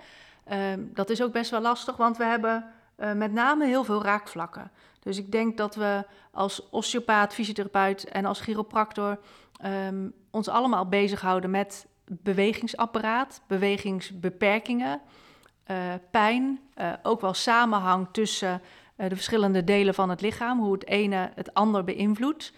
Ehm, 0.46 0.80
dat 0.94 1.10
is 1.10 1.22
ook 1.22 1.32
best 1.32 1.52
wel 1.52 1.62
lastig, 1.62 1.98
want 1.98 2.18
we 2.18 2.24
hebben 2.24 2.66
eh, 2.96 3.12
met 3.12 3.32
name 3.32 3.66
heel 3.66 3.84
veel 3.84 4.04
raakvlakken. 4.04 4.72
Dus 5.04 5.18
ik 5.18 5.32
denk 5.32 5.58
dat 5.58 5.76
we 5.76 6.06
als 6.32 6.70
osteopaat, 6.70 7.34
fysiotherapeut 7.34 8.04
en 8.04 8.26
als 8.26 8.40
chiropractor 8.40 9.20
ehm, 9.58 10.10
ons 10.32 10.48
allemaal 10.48 10.88
bezighouden 10.88 11.50
met 11.50 11.88
bewegingsapparaat, 12.06 13.42
bewegingsbeperkingen, 13.48 15.02
eh, 15.64 15.78
pijn, 16.12 16.60
eh, 16.74 16.94
ook 17.04 17.22
wel 17.22 17.34
samenhang 17.34 18.08
tussen 18.12 18.62
eh, 18.96 19.10
de 19.10 19.16
verschillende 19.16 19.64
delen 19.64 19.94
van 19.94 20.10
het 20.10 20.22
lichaam, 20.22 20.60
hoe 20.60 20.74
het 20.74 20.88
ene 20.88 21.32
het 21.36 21.54
ander 21.54 21.84
beïnvloedt. 21.84 22.54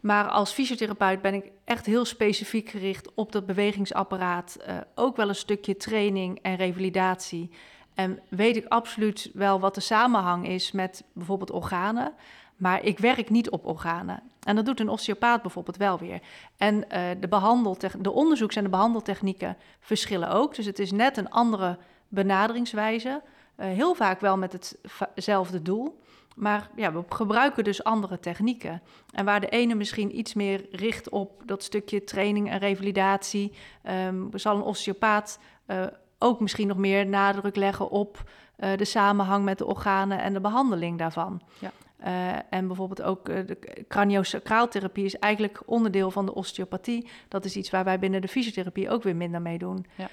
Maar 0.00 0.28
als 0.28 0.52
fysiotherapeut 0.52 1.22
ben 1.22 1.34
ik 1.34 1.50
echt 1.64 1.86
heel 1.86 2.04
specifiek 2.04 2.68
gericht 2.68 3.14
op 3.14 3.32
dat 3.32 3.46
bewegingsapparaat. 3.46 4.56
ook 4.94 5.16
wel 5.16 5.28
een 5.28 5.34
stukje 5.34 5.76
training 5.76 6.38
en 6.42 6.56
revalidatie. 6.56 7.50
En 7.94 8.20
weet 8.28 8.56
ik 8.56 8.66
absoluut 8.68 9.30
wel 9.34 9.60
wat 9.60 9.74
de 9.74 9.80
samenhang 9.80 10.48
is 10.48 10.72
met 10.72 11.04
bijvoorbeeld 11.12 11.50
organen. 11.50 12.12
Maar 12.56 12.84
ik 12.84 12.98
werk 12.98 13.30
niet 13.30 13.50
op 13.50 13.66
organen. 13.66 14.22
En 14.40 14.56
dat 14.56 14.66
doet 14.66 14.80
een 14.80 14.88
osteopaat 14.88 15.42
bijvoorbeeld 15.42 15.76
wel 15.76 15.98
weer. 15.98 16.20
En 16.56 16.90
eh, 16.90 17.02
de, 17.20 17.98
de 18.00 18.10
onderzoeks- 18.10 18.56
en 18.56 18.62
de 18.64 18.70
behandeltechnieken 18.70 19.56
verschillen 19.80 20.30
ook. 20.30 20.54
Dus 20.54 20.66
het 20.66 20.78
is 20.78 20.92
net 20.92 21.16
een 21.16 21.30
andere 21.30 21.78
benaderingswijze. 22.08 23.22
Eh, 23.56 23.66
heel 23.66 23.94
vaak 23.94 24.20
wel 24.20 24.36
met 24.36 24.76
hetzelfde 25.14 25.62
doel. 25.62 26.02
Maar 26.34 26.70
ja, 26.76 26.92
we 26.92 27.02
gebruiken 27.08 27.64
dus 27.64 27.84
andere 27.84 28.20
technieken. 28.20 28.82
En 29.12 29.24
waar 29.24 29.40
de 29.40 29.48
ene 29.48 29.74
misschien 29.74 30.18
iets 30.18 30.34
meer 30.34 30.66
richt 30.70 31.08
op 31.08 31.42
dat 31.44 31.62
stukje 31.62 32.04
training 32.04 32.50
en 32.50 32.58
revalidatie, 32.58 33.52
ehm, 33.82 34.22
zal 34.32 34.56
een 34.56 34.62
osteopaat 34.62 35.38
eh, 35.66 35.84
ook 36.24 36.40
misschien 36.40 36.68
nog 36.68 36.76
meer 36.76 37.06
nadruk 37.06 37.56
leggen 37.56 37.90
op 37.90 38.22
eh, 38.56 38.76
de 38.76 38.84
samenhang 38.84 39.44
met 39.44 39.58
de 39.58 39.66
organen 39.66 40.20
en 40.20 40.32
de 40.32 40.40
behandeling 40.40 40.98
daarvan. 40.98 41.42
Ja. 41.58 41.70
Eh, 41.96 42.42
en 42.50 42.66
bijvoorbeeld 42.66 43.02
ook 43.02 43.28
eh, 43.28 43.46
de 43.46 43.84
craniosacraaltherapie 43.88 45.04
is 45.04 45.18
eigenlijk 45.18 45.62
onderdeel 45.64 46.10
van 46.10 46.26
de 46.26 46.34
osteopathie. 46.34 47.08
Dat 47.28 47.44
is 47.44 47.56
iets 47.56 47.70
waar 47.70 47.84
wij 47.84 47.98
binnen 47.98 48.20
de 48.20 48.28
fysiotherapie 48.28 48.90
ook 48.90 49.02
weer 49.02 49.16
minder 49.16 49.42
mee 49.42 49.58
doen. 49.58 49.86
Ja. 49.94 50.08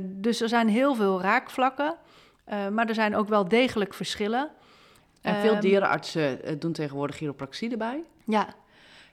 Dus 0.00 0.40
er 0.40 0.48
zijn 0.48 0.68
heel 0.68 0.94
veel 0.94 1.20
raakvlakken, 1.20 1.96
maar 2.46 2.88
er 2.88 2.94
zijn 2.94 3.16
ook 3.16 3.28
wel 3.28 3.48
degelijk 3.48 3.94
verschillen. 3.94 4.50
en 5.22 5.40
veel 5.40 5.52
Ehm, 5.52 5.60
dierenartsen 5.60 6.58
doen 6.58 6.72
tegenwoordig 6.72 7.16
chiropractie 7.16 7.70
erbij. 7.70 8.02
Ja. 8.24 8.54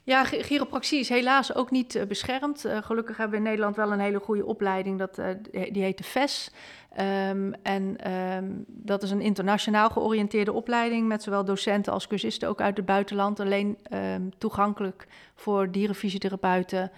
Ja, 0.03 0.23
chi- 0.23 0.41
chiropractie 0.43 0.99
is 0.99 1.09
helaas 1.09 1.55
ook 1.55 1.71
niet 1.71 1.95
eh, 1.95 2.05
beschermd. 2.05 2.65
Eh, 2.65 2.77
gelukkig 2.81 3.17
hebben 3.17 3.31
we 3.38 3.43
in 3.43 3.49
Nederland 3.49 3.75
wel 3.75 3.91
een 3.91 3.99
hele 3.99 4.19
goede 4.19 4.45
opleiding. 4.45 4.99
Dat, 4.99 5.17
eh, 5.17 5.35
die 5.71 5.83
heet 5.83 5.97
de 5.97 6.03
VES. 6.03 6.51
Ehm, 6.89 7.51
en 7.63 7.97
ehm, 7.97 8.45
dat 8.67 9.03
is 9.03 9.12
een 9.12 9.21
internationaal 9.21 9.89
georiënteerde 9.89 10.53
opleiding... 10.53 11.07
met 11.07 11.23
zowel 11.23 11.45
docenten 11.45 11.93
als 11.93 12.07
cursisten 12.07 12.49
ook 12.49 12.62
uit 12.62 12.77
het 12.77 12.85
buitenland. 12.85 13.39
Alleen 13.39 13.77
ehm, 13.83 14.21
toegankelijk 14.38 15.07
voor 15.35 15.71
dierenfysiotherapeuten 15.71 16.91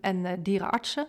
en 0.00 0.42
dierenartsen. 0.42 1.06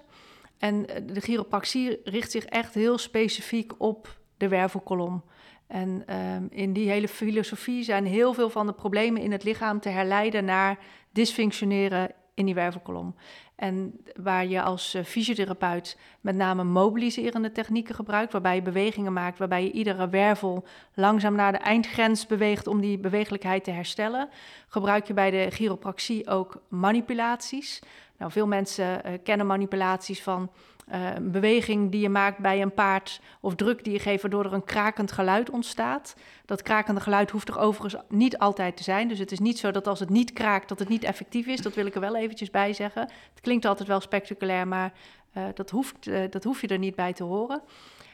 En 0.58 0.86
de 1.06 1.22
chiropractie 1.22 2.02
richt 2.04 2.32
zich 2.32 2.46
echt 2.46 2.74
heel 2.74 2.98
specifiek 2.98 3.74
op 3.78 4.18
de 4.38 4.48
wervelkolom. 4.48 5.24
En 5.68 6.04
ehm, 6.06 6.44
in 6.50 6.74
die 6.74 6.90
hele 6.90 7.08
filosofie 7.08 7.84
zijn 7.84 8.06
heel 8.06 8.34
veel 8.34 8.50
van 8.50 8.66
de 8.66 8.74
problemen 8.74 9.22
in 9.22 9.32
het 9.32 9.44
lichaam 9.44 9.80
te 9.80 9.90
herleiden 9.90 10.46
naar 10.46 10.78
dysfunctioneren 11.12 12.12
in 12.34 12.46
die 12.46 12.56
wervelkolom. 12.56 13.16
En 13.56 14.00
waar 14.16 14.46
je 14.46 14.62
als 14.62 14.94
eh, 14.94 15.04
fysiotherapeut 15.04 15.98
met 16.22 16.36
name 16.36 16.64
mobiliserende 16.64 17.52
technieken 17.52 17.96
gebruikt, 17.96 18.32
waarbij 18.32 18.56
je 18.56 18.62
bewegingen 18.62 19.14
maakt, 19.14 19.38
waarbij 19.38 19.64
je 19.64 19.72
iedere 19.72 20.10
wervel 20.10 20.66
langzaam 20.94 21.36
naar 21.36 21.52
de 21.52 21.58
eindgrens 21.58 22.26
beweegt 22.26 22.68
om 22.68 22.82
die 22.82 22.98
bewegelijkheid 22.98 23.64
te 23.64 23.72
herstellen, 23.72 24.30
gebruik 24.68 25.08
je 25.08 25.14
bij 25.14 25.32
de 25.32 25.48
chiropractie 25.50 26.28
ook 26.28 26.62
manipulaties. 26.68 27.82
Nou, 28.18 28.32
veel 28.32 28.48
mensen 28.48 29.04
eh, 29.04 29.14
kennen 29.24 29.48
manipulaties 29.48 30.24
van 30.24 30.50
eh, 30.86 31.16
een 31.16 31.32
beweging 31.32 31.92
die 31.92 32.02
je 32.02 32.10
maakt 32.10 32.38
bij 32.38 32.62
een 32.62 32.74
paard 32.74 33.22
of 33.40 33.56
druk 33.56 33.84
die 33.84 33.94
je 33.94 34.00
geeft 34.00 34.22
waardoor 34.22 34.46
er 34.46 34.54
een 34.54 34.64
krakend 34.64 35.12
geluid 35.12 35.50
ontstaat. 35.50 36.16
Dat 36.46 36.62
krakende 36.62 37.02
geluid 37.02 37.32
hoeft 37.32 37.50
er 37.50 37.60
overigens 37.60 38.04
niet 38.10 38.38
altijd 38.38 38.78
te 38.78 38.84
zijn. 38.84 39.08
Dus 39.08 39.20
het 39.20 39.32
is 39.32 39.40
niet 39.40 39.60
zo 39.60 39.72
dat 39.72 39.88
als 39.88 40.00
het 40.00 40.10
niet 40.10 40.34
kraakt 40.34 40.70
dat 40.70 40.80
het 40.80 40.90
niet 40.90 41.04
effectief 41.04 41.46
is. 41.46 41.62
Dat 41.62 41.74
wil 41.74 41.86
ik 41.86 41.96
er 41.96 42.02
wel 42.02 42.16
eventjes 42.16 42.50
bij 42.50 42.74
zeggen. 42.74 43.02
Het 43.02 43.42
klinkt 43.42 43.66
altijd 43.66 43.88
wel 43.88 44.00
spectaculair, 44.00 44.68
maar 44.68 44.94
eh, 45.34 45.44
dat, 45.54 45.70
hoeft, 45.70 46.08
eh, 46.08 46.22
dat 46.30 46.44
hoef 46.44 46.62
je 46.62 46.68
er 46.68 46.78
niet 46.78 46.96
bij 46.96 47.14
te 47.14 47.24
horen. 47.24 47.62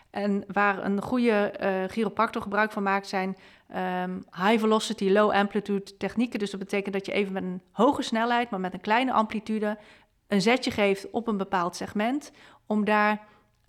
En 0.09 0.43
waar 0.47 0.85
een 0.85 1.01
goede 1.01 1.31
eh 1.31 1.83
chiropractor 1.87 2.41
gebruik 2.41 2.71
van 2.71 2.83
maakt 2.83 3.07
zijn 3.07 3.37
ehm, 3.67 4.15
high 4.15 4.59
velocity, 4.59 5.09
low 5.09 5.31
amplitude 5.31 5.97
technieken. 5.97 6.39
Dus 6.39 6.51
dat 6.51 6.59
betekent 6.59 6.93
dat 6.93 7.05
je 7.05 7.11
even 7.11 7.33
met 7.33 7.43
een 7.43 7.61
hoge 7.71 8.01
snelheid, 8.01 8.49
maar 8.49 8.59
met 8.59 8.73
een 8.73 8.81
kleine 8.81 9.11
amplitude 9.11 9.77
een 10.31 10.41
zetje 10.41 10.71
geeft 10.71 11.09
op 11.09 11.27
een 11.27 11.37
bepaald 11.37 11.75
segment. 11.75 12.31
Om 12.71 12.85
daar 12.85 13.21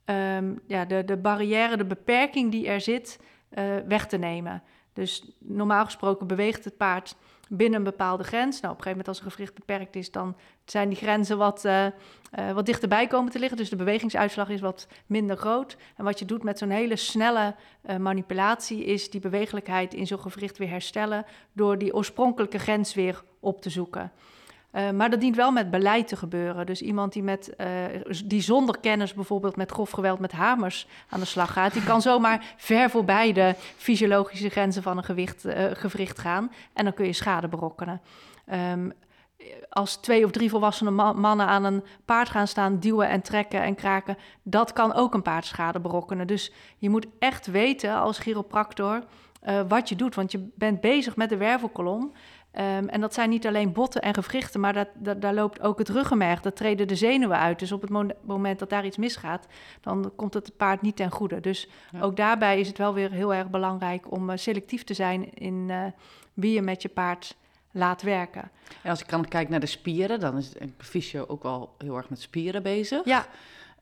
ehm, 0.05 0.55
ja, 0.67 0.85
de, 0.85 1.05
de 1.05 1.17
barrière, 1.17 1.77
de 1.77 1.85
beperking 1.85 2.51
die 2.51 2.69
er 2.69 2.81
zit, 2.81 3.21
eh, 3.49 3.65
weg 3.87 4.07
te 4.07 4.17
nemen. 4.17 4.62
Dus 4.93 5.37
normaal 5.38 5.85
gesproken 5.85 6.27
beweegt 6.27 6.65
het 6.65 6.77
paard 6.77 7.17
binnen 7.49 7.79
een 7.79 7.85
bepaalde 7.85 8.25
grens. 8.25 8.61
Nou, 8.61 8.73
op 8.73 8.79
een 8.79 8.85
gegeven 8.85 8.91
moment 8.91 9.09
als 9.09 9.21
een 9.21 9.31
gewricht 9.31 9.55
beperkt 9.55 9.97
is, 9.97 10.11
dan 10.11 10.37
zijn 10.65 10.88
die 10.88 10.99
grenzen 10.99 11.38
wat, 11.38 11.65
uh, 11.65 11.85
uh, 11.85 12.53
wat 12.53 12.67
dichterbij 12.67 13.07
komen 13.07 13.33
te 13.33 13.38
liggen. 13.38 13.57
Dus 13.57 13.71
de 13.71 13.77
bewegingsuitslag 13.77 14.49
is 14.49 14.61
wat 14.61 14.87
minder 15.07 15.37
groot. 15.37 15.77
En 15.97 16.05
wat 16.05 16.19
je 16.19 16.25
doet 16.25 16.43
met 16.43 16.59
zo'n 16.59 16.71
hele 16.71 16.97
snelle 16.97 17.55
manipulatie 17.99 18.85
is 18.85 19.11
die 19.11 19.21
bewegelijkheid 19.21 19.95
in 19.95 20.07
zo'n 20.07 20.21
gewricht 20.21 20.59
weer 20.59 20.69
herstellen 20.69 21.25
door 21.53 21.79
die 21.79 21.95
oorspronkelijke 21.95 22.59
grens 22.59 22.95
weer 22.95 23.23
op 23.41 23.62
te 23.62 23.71
zoeken. 23.71 24.12
Uh, 24.72 24.90
maar 24.90 25.11
dat 25.11 25.20
dient 25.20 25.37
wel 25.37 25.50
met 25.50 25.70
beleid 25.70 26.08
te 26.08 26.16
gebeuren. 26.16 26.66
Dus 26.66 26.82
iemand 26.82 27.12
die, 27.12 27.22
met, 27.22 27.54
uh, 27.58 27.66
die 28.24 28.40
zonder 28.40 28.78
kennis 28.80 29.14
bijvoorbeeld 29.14 29.56
met 29.56 29.70
grof 29.70 29.90
geweld 29.90 30.18
met 30.18 30.32
hamers 30.32 30.87
aan 31.08 31.20
de 31.20 31.26
slag 31.26 31.52
gaat, 31.52 31.72
die 31.72 31.85
kan 31.85 32.02
zomaar 32.12 32.54
ver 32.56 32.90
voorbij 32.90 33.32
de 33.32 33.54
fysiologische 33.76 34.48
grenzen 34.48 34.82
van 34.82 34.96
een 34.96 35.04
gewicht, 35.04 35.46
uh, 35.46 35.54
gewricht 35.72 36.18
gaan. 36.18 36.52
En 36.72 36.85
dan 36.85 36.94
kun 36.94 37.06
je 37.06 37.12
schade 37.12 37.48
berokkenen. 37.48 38.00
Um, 38.72 38.92
als 39.68 39.96
twee 39.96 40.24
of 40.24 40.30
drie 40.30 40.50
volwassene 40.50 40.90
ma 40.90 41.12
mannen 41.12 41.46
aan 41.46 41.64
een 41.64 41.82
paard 42.04 42.28
gaan 42.28 42.46
staan, 42.48 42.78
duwen 42.78 43.08
en 43.08 43.22
trekken 43.22 43.62
en 43.62 43.74
kraken, 43.74 44.16
dat 44.42 44.72
kan 44.72 44.94
ook 44.94 45.14
een 45.14 45.22
paard 45.22 45.44
schade 45.44 45.80
berokkenen. 45.80 46.26
Dus 46.26 46.52
je 46.78 46.90
moet 46.90 47.06
echt 47.18 47.46
weten 47.46 47.94
als 47.94 48.18
chiropractor 48.18 49.02
wat 49.68 49.88
je 49.88 49.96
doet, 49.96 50.14
want 50.14 50.32
je 50.32 50.48
bent 50.54 50.80
bezig 50.80 51.16
met 51.16 51.28
de 51.28 51.37
wervelkolom. 51.37 52.12
Um, 52.59 52.88
en 52.88 53.01
dat 53.01 53.15
zijn 53.15 53.31
niet 53.31 53.47
alleen 53.47 53.73
botten 53.73 54.03
en 54.03 54.15
gewrichten, 54.15 54.61
maar 54.61 54.73
dat, 54.73 54.88
dat, 54.95 55.21
daar 55.21 55.35
loopt 55.35 55.61
ook 55.61 55.79
het 55.79 55.88
ruggenmerg. 55.88 56.41
Daar 56.41 56.53
treden 56.53 56.88
de 56.88 56.97
zenuwen 56.97 57.38
uit. 57.38 57.59
Dus 57.59 57.73
op 57.73 57.81
het 57.81 57.91
mo 57.91 58.07
moment 58.21 58.59
dat 58.59 58.71
daar 58.71 58.85
iets 58.85 58.97
misgaat, 58.97 59.47
dan 59.81 60.12
komt 60.17 60.35
het 60.35 60.57
paard 60.57 60.83
niet 60.83 60.97
ten 60.97 61.11
goede. 61.11 61.41
Dus 61.41 61.69
ja. 61.93 62.01
ook 62.01 62.17
daarbij 62.17 62.61
is 62.61 62.69
het 62.69 62.79
wel 62.79 62.95
weer 62.95 63.11
heel 63.11 63.35
erg 63.35 63.51
belangrijk 63.51 64.11
om 64.11 64.31
uh, 64.31 64.37
selectief 64.37 64.85
te 64.85 64.95
zijn 64.95 65.35
in 65.35 65.69
uh, 65.69 65.85
wie 66.35 66.53
je 66.53 66.62
met 66.62 66.83
je 66.83 66.88
paard 66.88 67.37
laat 67.71 68.03
werken. 68.03 68.51
En 68.83 68.91
als 68.91 69.01
ik 69.01 69.07
kan 69.07 69.29
kijken 69.29 69.51
naar 69.51 69.61
de 69.61 69.67
spieren, 69.67 70.21
dan 70.21 70.37
is 70.37 70.53
een 70.59 70.75
fysio 70.79 71.25
ook 71.29 71.43
wel 71.43 71.75
heel 71.79 71.97
erg 71.97 72.09
met 72.09 72.21
spieren 72.21 72.62
bezig. 72.62 73.05
Ja. 73.05 73.27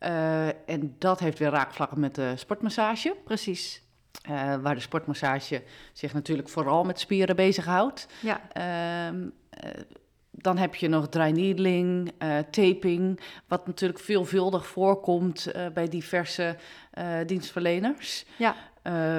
Uh, 0.00 0.46
en 0.46 0.94
dat 0.98 1.20
heeft 1.20 1.38
weer 1.38 1.50
raakvlakken 1.50 2.00
met 2.00 2.14
de 2.14 2.32
sportmassage. 2.36 3.16
Precies. 3.24 3.82
Uh, 4.30 4.56
waar 4.56 4.74
de 4.74 4.80
sportmassage 4.80 5.62
zich 5.92 6.12
natuurlijk 6.12 6.48
vooral 6.48 6.84
met 6.84 7.00
spieren 7.00 7.36
bezighoudt. 7.36 8.06
Ja. 8.20 8.40
Uh, 8.56 9.16
uh, 9.16 9.30
dan 10.30 10.58
heb 10.58 10.74
je 10.74 10.88
nog 10.88 11.08
dry 11.08 11.30
needling, 11.30 12.12
uh, 12.18 12.38
taping, 12.38 13.20
wat 13.46 13.66
natuurlijk 13.66 14.00
veelvuldig 14.00 14.66
voorkomt 14.66 15.52
bij 15.74 15.88
diverse 15.88 16.56
dienstverleners. 17.26 18.24
Ja. 18.38 18.56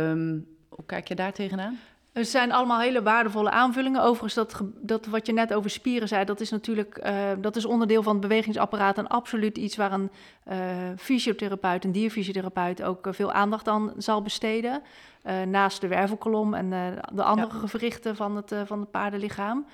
Um, 0.10 0.48
hoe 0.70 0.86
kijk 0.86 1.08
je 1.08 1.16
daar 1.16 1.34
tegenaan? 1.34 1.80
Het 2.14 2.28
zijn 2.28 2.52
allemaal 2.52 2.80
hele 2.80 3.02
waardevolle 3.02 3.50
aanvullingen. 3.50 4.02
Overigens, 4.02 4.34
dat, 4.34 4.62
dat 4.76 5.06
wat 5.06 5.26
je 5.26 5.34
net 5.34 5.54
over 5.54 5.70
spieren 5.70 6.08
zei, 6.08 6.26
dat 6.26 6.40
is 6.40 6.50
natuurlijk 6.50 7.00
uh, 7.06 7.14
dat 7.38 7.56
is 7.56 7.66
onderdeel 7.66 8.04
van 8.04 8.12
het 8.12 8.22
bewegingsapparaat 8.22 8.98
en 8.98 9.08
absoluut 9.08 9.58
iets 9.58 9.76
waar 9.76 9.92
een 9.92 10.10
uh, 10.52 10.58
fysiotherapeut, 10.98 11.84
een 11.84 11.92
dierfysiotherapeut 11.92 12.84
ook 12.84 13.08
uh, 13.08 13.14
veel 13.14 13.32
aandacht 13.32 13.68
aan 13.68 13.94
zal 13.98 14.22
besteden. 14.22 14.82
naast 15.48 15.82
de 15.82 15.88
wervelkolom 15.88 16.54
en 16.54 16.70
de 17.14 17.24
andere 17.24 17.54
ja. 17.54 17.60
gewrichten 17.60 18.16
van 18.16 18.36
het, 18.36 18.56
van 18.66 18.80
het 18.80 18.92
paardenlichaam. 18.92 19.66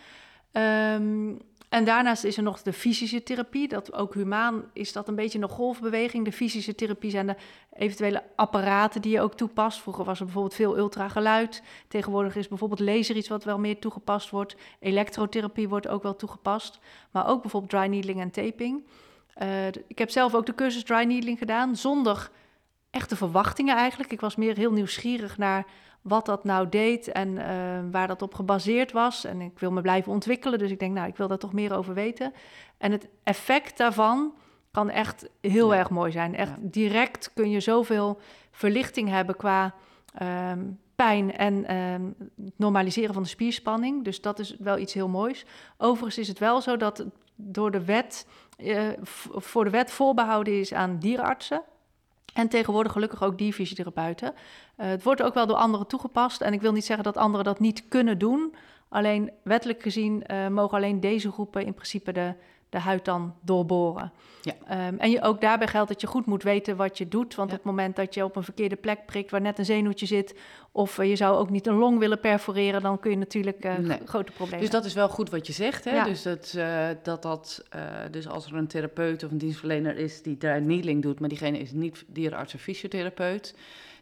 Um, 0.52 1.40
en 1.70 1.86
daarnaast 1.86 2.24
is 2.24 2.38
er 2.38 2.44
nog 2.44 2.62
de 2.62 2.74
fysische 2.74 3.24
therapie. 3.24 3.68
Dat 3.68 3.94
ook 3.94 4.14
humaan 4.14 4.64
is 4.74 4.92
dat 4.92 5.08
een 5.08 5.16
beetje 5.16 5.40
een 5.40 5.50
golfbeweging. 5.50 6.26
De 6.26 6.32
fysische 6.32 6.76
therapie 6.76 7.12
zijn 7.12 7.28
de 7.28 7.36
eventuele 7.74 8.24
apparaten 8.36 9.02
die 9.02 9.12
je 9.12 9.22
ook 9.22 9.34
toepast. 9.34 9.82
Vroeger 9.82 10.06
was 10.06 10.20
er 10.20 10.26
bijvoorbeeld 10.26 10.56
veel 10.56 10.78
ultrageluid. 10.78 11.64
Tegenwoordig 11.88 12.36
is 12.36 12.48
bijvoorbeeld 12.48 12.80
laser 12.80 13.16
iets 13.16 13.28
wat 13.28 13.44
wel 13.44 13.60
meer 13.60 13.80
toegepast 13.80 14.30
wordt. 14.30 14.56
Elektrotherapie 14.80 15.70
wordt 15.70 15.88
ook 15.88 16.04
wel 16.04 16.16
toegepast. 16.16 16.80
Maar 17.12 17.28
ook 17.28 17.42
bijvoorbeeld 17.42 17.72
dry 17.72 17.86
needling 17.86 18.22
en 18.22 18.32
taping. 18.32 18.84
Uh, 19.42 19.68
ik 19.68 19.98
heb 19.98 20.10
zelf 20.10 20.36
ook 20.36 20.46
de 20.46 20.56
cursus 20.56 20.84
dry 20.84 21.04
needling 21.04 21.38
gedaan 21.38 21.76
zonder 21.76 22.30
echte 22.98 23.16
verwachtingen 23.16 23.76
eigenlijk. 23.76 24.12
Ik 24.12 24.22
was 24.22 24.36
meer 24.36 24.58
heel 24.58 24.72
nieuwsgierig 24.72 25.38
naar 25.38 25.66
wat 26.02 26.26
dat 26.26 26.44
nou 26.44 26.70
deed 26.70 27.08
en 27.08 27.30
uh, 27.30 27.44
waar 27.92 28.08
dat 28.08 28.22
op 28.22 28.34
gebaseerd 28.34 28.92
was. 28.92 29.26
En 29.26 29.42
ik 29.42 29.60
wil 29.60 29.72
me 29.72 29.82
blijven 29.82 30.12
ontwikkelen, 30.12 30.60
dus 30.60 30.72
ik 30.72 30.80
denk, 30.80 30.94
nou, 30.94 31.08
ik 31.08 31.18
wil 31.18 31.28
daar 31.28 31.38
toch 31.38 31.54
meer 31.54 31.74
over 31.76 31.94
weten. 31.94 32.34
En 32.78 32.92
het 32.92 33.08
effect 33.24 33.78
daarvan 33.78 34.34
kan 34.72 34.90
echt 34.90 35.30
heel 35.42 35.74
ja. 35.74 35.80
erg 35.80 35.90
mooi 35.90 36.12
zijn. 36.12 36.36
Echt 36.36 36.50
ja. 36.50 36.58
direct 36.60 37.34
kun 37.34 37.50
je 37.50 37.60
zoveel 37.60 38.20
verlichting 38.52 39.10
hebben 39.10 39.36
qua 39.36 39.74
um, 40.52 40.80
pijn 40.96 41.38
en 41.38 41.76
um, 41.76 42.16
normaliseren 42.56 43.14
van 43.14 43.24
de 43.24 43.30
spierspanning. 43.30 44.04
Dus 44.04 44.22
dat 44.22 44.40
is 44.40 44.56
wel 44.60 44.78
iets 44.78 44.94
heel 44.94 45.08
moois. 45.08 45.46
Overigens 45.78 46.18
is 46.18 46.28
het 46.28 46.40
wel 46.40 46.62
zo 46.62 46.78
dat 46.78 47.06
door 47.36 47.72
de 47.72 47.86
wet, 47.86 48.28
uh, 48.58 48.90
voor 49.32 49.64
de 49.64 49.70
wet 49.70 49.92
voorbehouden 49.92 50.60
is 50.60 50.74
aan 50.74 51.00
dierenartsen. 51.00 51.64
En 52.38 52.48
tegenwoordig 52.48 52.92
gelukkig 52.92 53.24
ook 53.24 53.38
die 53.38 53.54
fysiotherapeuten. 53.54 54.34
Uh, 54.34 54.88
het 54.88 55.04
wordt 55.04 55.22
ook 55.22 55.34
wel 55.34 55.48
door 55.48 55.56
anderen 55.58 55.88
toegepast. 55.88 56.42
En 56.42 56.54
ik 56.54 56.62
wil 56.62 56.72
niet 56.72 56.86
zeggen 56.86 57.06
dat 57.06 57.18
anderen 57.18 57.46
dat 57.46 57.60
niet 57.60 57.88
kunnen 57.88 58.18
doen. 58.18 58.56
Alleen 58.90 59.32
wettelijk 59.44 59.82
gezien 59.82 60.24
uh, 60.28 60.48
mogen 60.48 60.78
alleen 60.78 61.00
deze 61.00 61.32
groepen 61.32 61.66
in 61.66 61.74
principe 61.74 62.12
de, 62.12 62.34
de 62.70 62.80
huid 62.80 63.06
dan 63.06 63.36
doorboren. 63.42 64.12
Ja. 64.42 64.88
Um, 64.88 65.00
en 65.00 65.12
je, 65.12 65.22
ook 65.22 65.42
daarbij 65.42 65.68
geldt 65.68 65.90
dat 65.90 66.02
je 66.02 66.08
goed 66.08 66.26
moet 66.26 66.44
weten 66.44 66.76
wat 66.76 66.98
je 66.98 67.08
doet. 67.08 67.36
Want 67.36 67.50
ja. 67.50 67.56
op 67.56 67.64
het 67.64 67.72
moment 67.72 67.96
dat 67.96 68.14
je 68.14 68.24
op 68.24 68.36
een 68.36 68.44
verkeerde 68.44 68.76
plek 68.76 69.06
prikt 69.06 69.32
waar 69.32 69.42
net 69.42 69.60
een 69.60 69.66
zenuwtje 69.66 70.06
zit... 70.06 70.36
of 70.72 70.98
uh, 70.98 71.10
je 71.10 71.16
zou 71.16 71.38
ook 71.38 71.50
niet 71.50 71.68
een 71.68 71.78
long 71.78 72.00
willen 72.00 72.20
perforeren... 72.20 72.82
dan 72.82 73.00
kun 73.00 73.12
je 73.12 73.18
natuurlijk 73.18 73.66
uh, 73.66 73.78
nee. 73.78 74.00
grote 74.06 74.32
problemen 74.32 74.62
Dus 74.62 74.70
dat 74.70 74.86
is 74.86 74.94
wel 74.94 75.10
goed 75.10 75.30
wat 75.30 75.48
je 75.48 75.54
zegt. 75.54 75.84
Hè? 75.84 75.96
Ja. 75.96 76.04
Dus, 76.04 76.22
dat, 76.22 76.54
uh, 76.58 76.88
dat, 77.04 77.22
dat, 77.22 77.64
dus 78.12 78.28
als 78.28 78.46
er 78.46 78.56
een 78.56 78.68
therapeut 78.68 79.24
of 79.24 79.32
een 79.32 79.38
dienstverlener 79.38 79.98
is 79.98 80.22
die 80.22 80.38
daar 80.38 80.62
needling 80.62 81.02
doet... 81.02 81.20
maar 81.20 81.30
diegene 81.30 81.60
is 81.60 81.72
niet 81.72 82.04
dierenarts 82.08 82.54
of 82.54 82.62
fysiotherapeut 82.62 83.56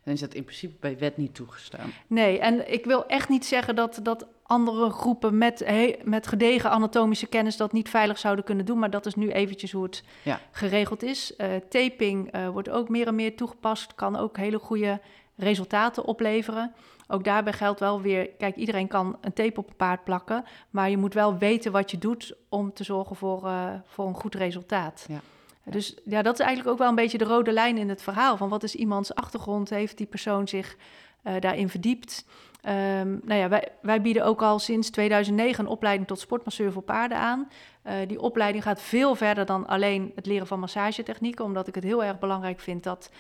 dan 0.05 0.13
is 0.13 0.19
dat 0.19 0.33
in 0.33 0.43
principe 0.43 0.75
bij 0.79 0.97
wet 0.97 1.17
niet 1.17 1.35
toegestaan. 1.35 1.91
Nee, 2.07 2.39
en 2.39 2.71
ik 2.73 2.85
wil 2.85 3.05
echt 3.05 3.29
niet 3.29 3.45
zeggen 3.45 3.75
dat, 3.75 3.99
dat 4.03 4.27
andere 4.43 4.89
groepen 4.89 5.37
met, 5.37 5.63
he, 5.65 5.95
met 6.03 6.27
gedegen 6.27 6.69
anatomische 6.69 7.27
kennis 7.27 7.57
dat 7.57 7.71
niet 7.71 7.89
veilig 7.89 8.17
zouden 8.17 8.45
kunnen 8.45 8.65
doen, 8.65 8.79
maar 8.79 8.89
dat 8.89 9.05
is 9.05 9.15
nu 9.15 9.31
eventjes 9.31 9.71
hoe 9.71 9.83
het 9.83 10.03
ja. 10.23 10.39
geregeld 10.51 11.03
is. 11.03 11.33
Uh, 11.37 11.47
taping 11.69 12.35
uh, 12.35 12.49
wordt 12.49 12.69
ook 12.69 12.89
meer 12.89 13.07
en 13.07 13.15
meer 13.15 13.35
toegepast, 13.35 13.95
kan 13.95 14.15
ook 14.15 14.37
hele 14.37 14.59
goede 14.59 15.01
resultaten 15.35 16.05
opleveren. 16.05 16.73
Ook 17.07 17.23
daarbij 17.23 17.53
geldt 17.53 17.79
wel 17.79 18.01
weer, 18.01 18.29
kijk, 18.29 18.55
iedereen 18.55 18.87
kan 18.87 19.17
een 19.21 19.33
tape 19.33 19.59
op 19.59 19.69
een 19.69 19.75
paard 19.75 20.03
plakken, 20.03 20.43
maar 20.69 20.89
je 20.89 20.97
moet 20.97 21.13
wel 21.13 21.37
weten 21.37 21.71
wat 21.71 21.91
je 21.91 21.97
doet 21.97 22.35
om 22.49 22.73
te 22.73 22.83
zorgen 22.83 23.15
voor, 23.15 23.43
uh, 23.45 23.69
voor 23.85 24.07
een 24.07 24.13
goed 24.13 24.35
resultaat. 24.35 25.05
Ja. 25.07 25.19
Dus 25.65 25.97
ja, 26.03 26.21
dat 26.21 26.33
is 26.33 26.45
eigenlijk 26.45 26.69
ook 26.69 26.77
wel 26.77 26.89
een 26.89 26.95
beetje 26.95 27.17
de 27.17 27.25
rode 27.25 27.51
lijn 27.51 27.77
in 27.77 27.89
het 27.89 28.01
verhaal. 28.01 28.37
Van 28.37 28.49
wat 28.49 28.63
is 28.63 28.75
iemands 28.75 29.15
achtergrond? 29.15 29.69
Heeft 29.69 29.97
die 29.97 30.05
persoon 30.05 30.47
zich 30.47 30.77
uh, 31.23 31.33
daarin 31.39 31.69
verdiept? 31.69 32.25
Um, 32.67 33.21
nou 33.23 33.39
ja, 33.39 33.49
wij, 33.49 33.67
wij, 33.81 34.01
bieden 34.01 34.25
ook 34.25 34.41
al 34.41 34.59
sinds 34.59 34.89
2009 34.89 35.65
een 35.65 35.71
opleiding 35.71 36.07
tot 36.07 36.19
sportmasseur 36.19 36.71
voor 36.71 36.81
paarden 36.81 37.17
aan. 37.17 37.47
Uh, 37.83 37.93
die 38.07 38.19
opleiding 38.19 38.63
gaat 38.63 38.81
veel 38.81 39.15
verder 39.15 39.45
dan 39.45 39.67
alleen 39.67 40.11
het 40.15 40.25
leren 40.25 40.47
van 40.47 40.59
massagetechnieken, 40.59 41.45
omdat 41.45 41.67
ik 41.67 41.75
het 41.75 41.83
heel 41.83 42.03
erg 42.03 42.19
belangrijk 42.19 42.59
vind 42.59 42.83
dat 42.83 43.11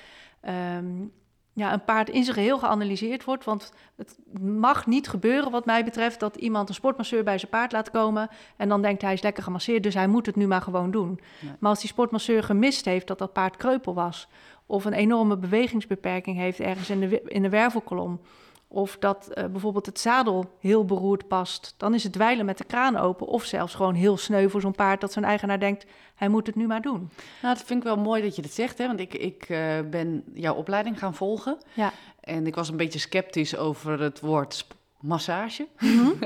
um, 0.77 1.11
ja, 1.55 1.73
een 1.73 1.83
paard 1.83 2.09
in 2.09 2.23
zijn 2.23 2.35
geheel 2.35 2.59
geanalyseerd 2.59 3.23
wordt. 3.23 3.45
Want 3.45 3.73
het 3.95 4.17
mag 4.41 4.85
niet 4.85 5.07
gebeuren, 5.07 5.51
wat 5.51 5.65
mij 5.65 5.83
betreft, 5.83 6.19
dat 6.19 6.35
iemand 6.35 6.69
een 6.69 6.75
sportmasseur 6.75 7.23
bij 7.23 7.37
zijn 7.37 7.51
paard 7.51 7.71
laat 7.71 7.91
komen. 7.91 8.29
En 8.55 8.69
dan 8.69 8.81
denkt 8.81 9.01
hij 9.01 9.13
is 9.13 9.21
lekker 9.21 9.43
gemasseerd, 9.43 9.83
dus 9.83 9.93
hij 9.93 10.07
moet 10.07 10.25
het 10.25 10.35
nu 10.35 10.47
maar 10.47 10.61
gewoon 10.61 10.91
doen. 10.91 11.19
Ja. 11.41 11.55
Maar 11.59 11.69
als 11.69 11.79
die 11.79 11.89
sportmasseur 11.89 12.43
gemist 12.43 12.85
heeft 12.85 13.07
dat 13.07 13.17
dat 13.17 13.33
paard 13.33 13.57
kreupel 13.57 13.93
was. 13.93 14.27
of 14.65 14.85
een 14.85 14.93
enorme 14.93 15.37
bewegingsbeperking 15.37 16.37
heeft 16.37 16.59
ergens 16.59 16.89
in 16.89 16.99
de, 16.99 17.21
in 17.21 17.41
de 17.41 17.49
wervelkolom. 17.49 18.19
Of 18.67 18.97
dat 18.99 19.27
uh, 19.29 19.45
bijvoorbeeld 19.45 19.85
het 19.85 19.99
zadel 19.99 20.55
heel 20.59 20.85
beroerd 20.85 21.27
past. 21.27 21.73
dan 21.77 21.93
is 21.93 22.03
het 22.03 22.13
dweilen 22.13 22.45
met 22.45 22.57
de 22.57 22.63
kraan 22.63 22.97
open. 22.97 23.27
of 23.27 23.43
zelfs 23.43 23.75
gewoon 23.75 23.93
heel 23.93 24.17
sneu 24.17 24.49
voor 24.49 24.61
zo'n 24.61 24.75
paard 24.75 25.01
dat 25.01 25.11
zijn 25.11 25.25
eigenaar 25.25 25.59
denkt 25.59 25.85
hij 26.15 26.27
moet 26.27 26.47
het 26.47 26.55
nu 26.55 26.67
maar 26.67 26.81
doen. 26.81 27.11
Nou, 27.41 27.55
dat 27.55 27.63
vind 27.63 27.79
ik 27.79 27.85
wel 27.85 27.97
mooi 27.97 28.21
dat 28.21 28.35
je 28.35 28.41
dat 28.41 28.51
zegt, 28.51 28.77
hè? 28.77 28.87
want 28.87 28.99
ik, 28.99 29.13
ik 29.13 29.49
uh, 29.49 29.79
ben 29.89 30.23
jouw 30.33 30.55
opleiding 30.55 30.99
gaan 30.99 31.13
volgen. 31.13 31.57
Ja. 31.73 31.93
En 32.19 32.47
ik 32.47 32.55
was 32.55 32.69
een 32.69 32.77
beetje 32.77 32.99
sceptisch 32.99 33.57
over 33.57 33.99
het 33.99 34.19
woord 34.19 34.67
massage. 34.99 35.67
Mm 35.79 35.97
-hmm. 35.97 36.23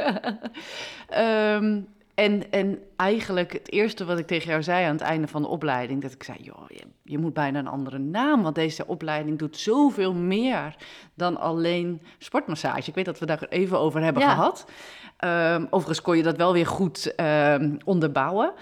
um, 1.64 1.88
en, 2.20 2.52
en 2.52 2.80
eigenlijk 2.96 3.54
het 3.54 3.72
eerste 3.72 4.06
wat 4.06 4.20
ik 4.20 4.28
tegen 4.28 4.50
jou 4.50 4.64
zei 4.64 4.86
aan 4.86 4.92
het 4.92 5.02
einde 5.02 5.28
van 5.28 5.42
de 5.42 5.48
opleiding, 5.48 6.02
dat 6.02 6.12
ik 6.12 6.24
zei, 6.24 6.38
joh, 6.42 6.64
je, 6.68 6.84
je 7.04 7.18
moet 7.18 7.34
bijna 7.34 7.60
een 7.60 7.68
andere 7.68 7.98
naam, 7.98 8.44
want 8.44 8.56
deze 8.56 8.88
opleiding 8.88 9.40
doet 9.40 9.58
zoveel 9.58 10.14
meer 10.14 10.76
dan 11.14 11.38
alleen 11.38 12.02
sportmassage. 12.18 12.90
Ik 12.90 12.96
weet 12.96 13.06
dat 13.06 13.20
we 13.20 13.26
daar 13.26 13.46
even 13.50 13.80
over 13.80 14.02
hebben 14.02 14.24
ja. 14.24 14.34
gehad. 14.34 14.66
Um, 15.26 15.68
overigens 15.70 16.02
kon 16.02 16.18
je 16.18 16.24
dat 16.24 16.38
wel 16.38 16.54
weer 16.54 16.68
goed 16.68 17.14
um, 17.20 17.78
onderbouwen. 17.86 18.54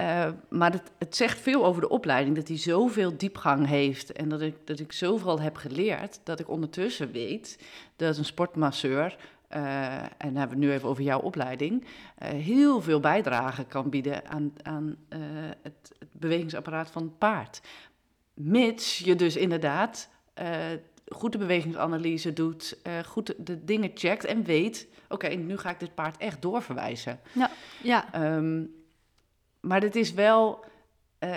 Uh, 0.00 0.26
maar 0.48 0.72
het, 0.72 0.92
het, 0.98 1.16
zegt 1.16 1.40
veel 1.40 1.64
over 1.64 1.80
de 1.80 1.88
opleiding, 1.88 2.36
dat 2.36 2.48
hij 2.48 2.58
zoveel 2.58 3.16
diepgang 3.16 3.66
heeft 3.66 4.12
en 4.12 4.28
dat 4.28 4.40
ik, 4.40 4.54
dat 4.64 4.78
ik 4.78 4.92
zoveel 4.92 5.40
heb 5.40 5.56
geleerd, 5.56 6.20
dat 6.24 6.40
ik 6.40 6.48
ondertussen 6.48 7.12
weet 7.12 7.58
dat 7.96 8.16
een 8.16 8.24
sportmasseur 8.24 9.16
eh, 9.54 10.02
en 10.02 10.08
dan 10.18 10.36
hebben 10.36 10.58
we 10.58 10.64
het 10.64 10.72
nu 10.72 10.72
even 10.72 10.88
over 10.88 11.02
jouw 11.02 11.20
opleiding, 11.20 11.84
eh, 12.18 12.28
heel 12.28 12.82
veel 12.82 13.00
bijdrage 13.00 13.64
kan 13.64 13.90
bieden 13.90 14.28
aan, 14.28 14.52
aan 14.62 14.96
eh, 15.08 15.18
het, 15.62 15.92
het 15.98 16.08
bewegingsapparaat 16.12 16.90
van 16.90 17.02
het 17.02 17.18
paard. 17.18 17.60
Mits 18.34 18.98
je 18.98 19.14
dus 19.14 19.36
inderdaad 19.36 20.08
goed 21.06 21.32
de 21.32 21.38
bewegingsanalyse 21.38 22.32
doet, 22.32 22.78
goed 23.06 23.34
de 23.46 23.64
dingen 23.64 23.90
checkt 23.94 24.24
en 24.24 24.44
weet, 24.44 24.88
oké, 25.08 25.28
nu 25.28 25.58
ga 25.58 25.70
ik 25.70 25.80
dit 25.80 25.94
paard 25.94 26.16
echt 26.16 26.42
doorverwijzen. 26.42 27.20
Ja, 27.32 27.50
Ehm, 28.12 28.64
maar 29.60 29.80
het 29.80 29.96
is 29.96 30.12
wel, 30.12 30.64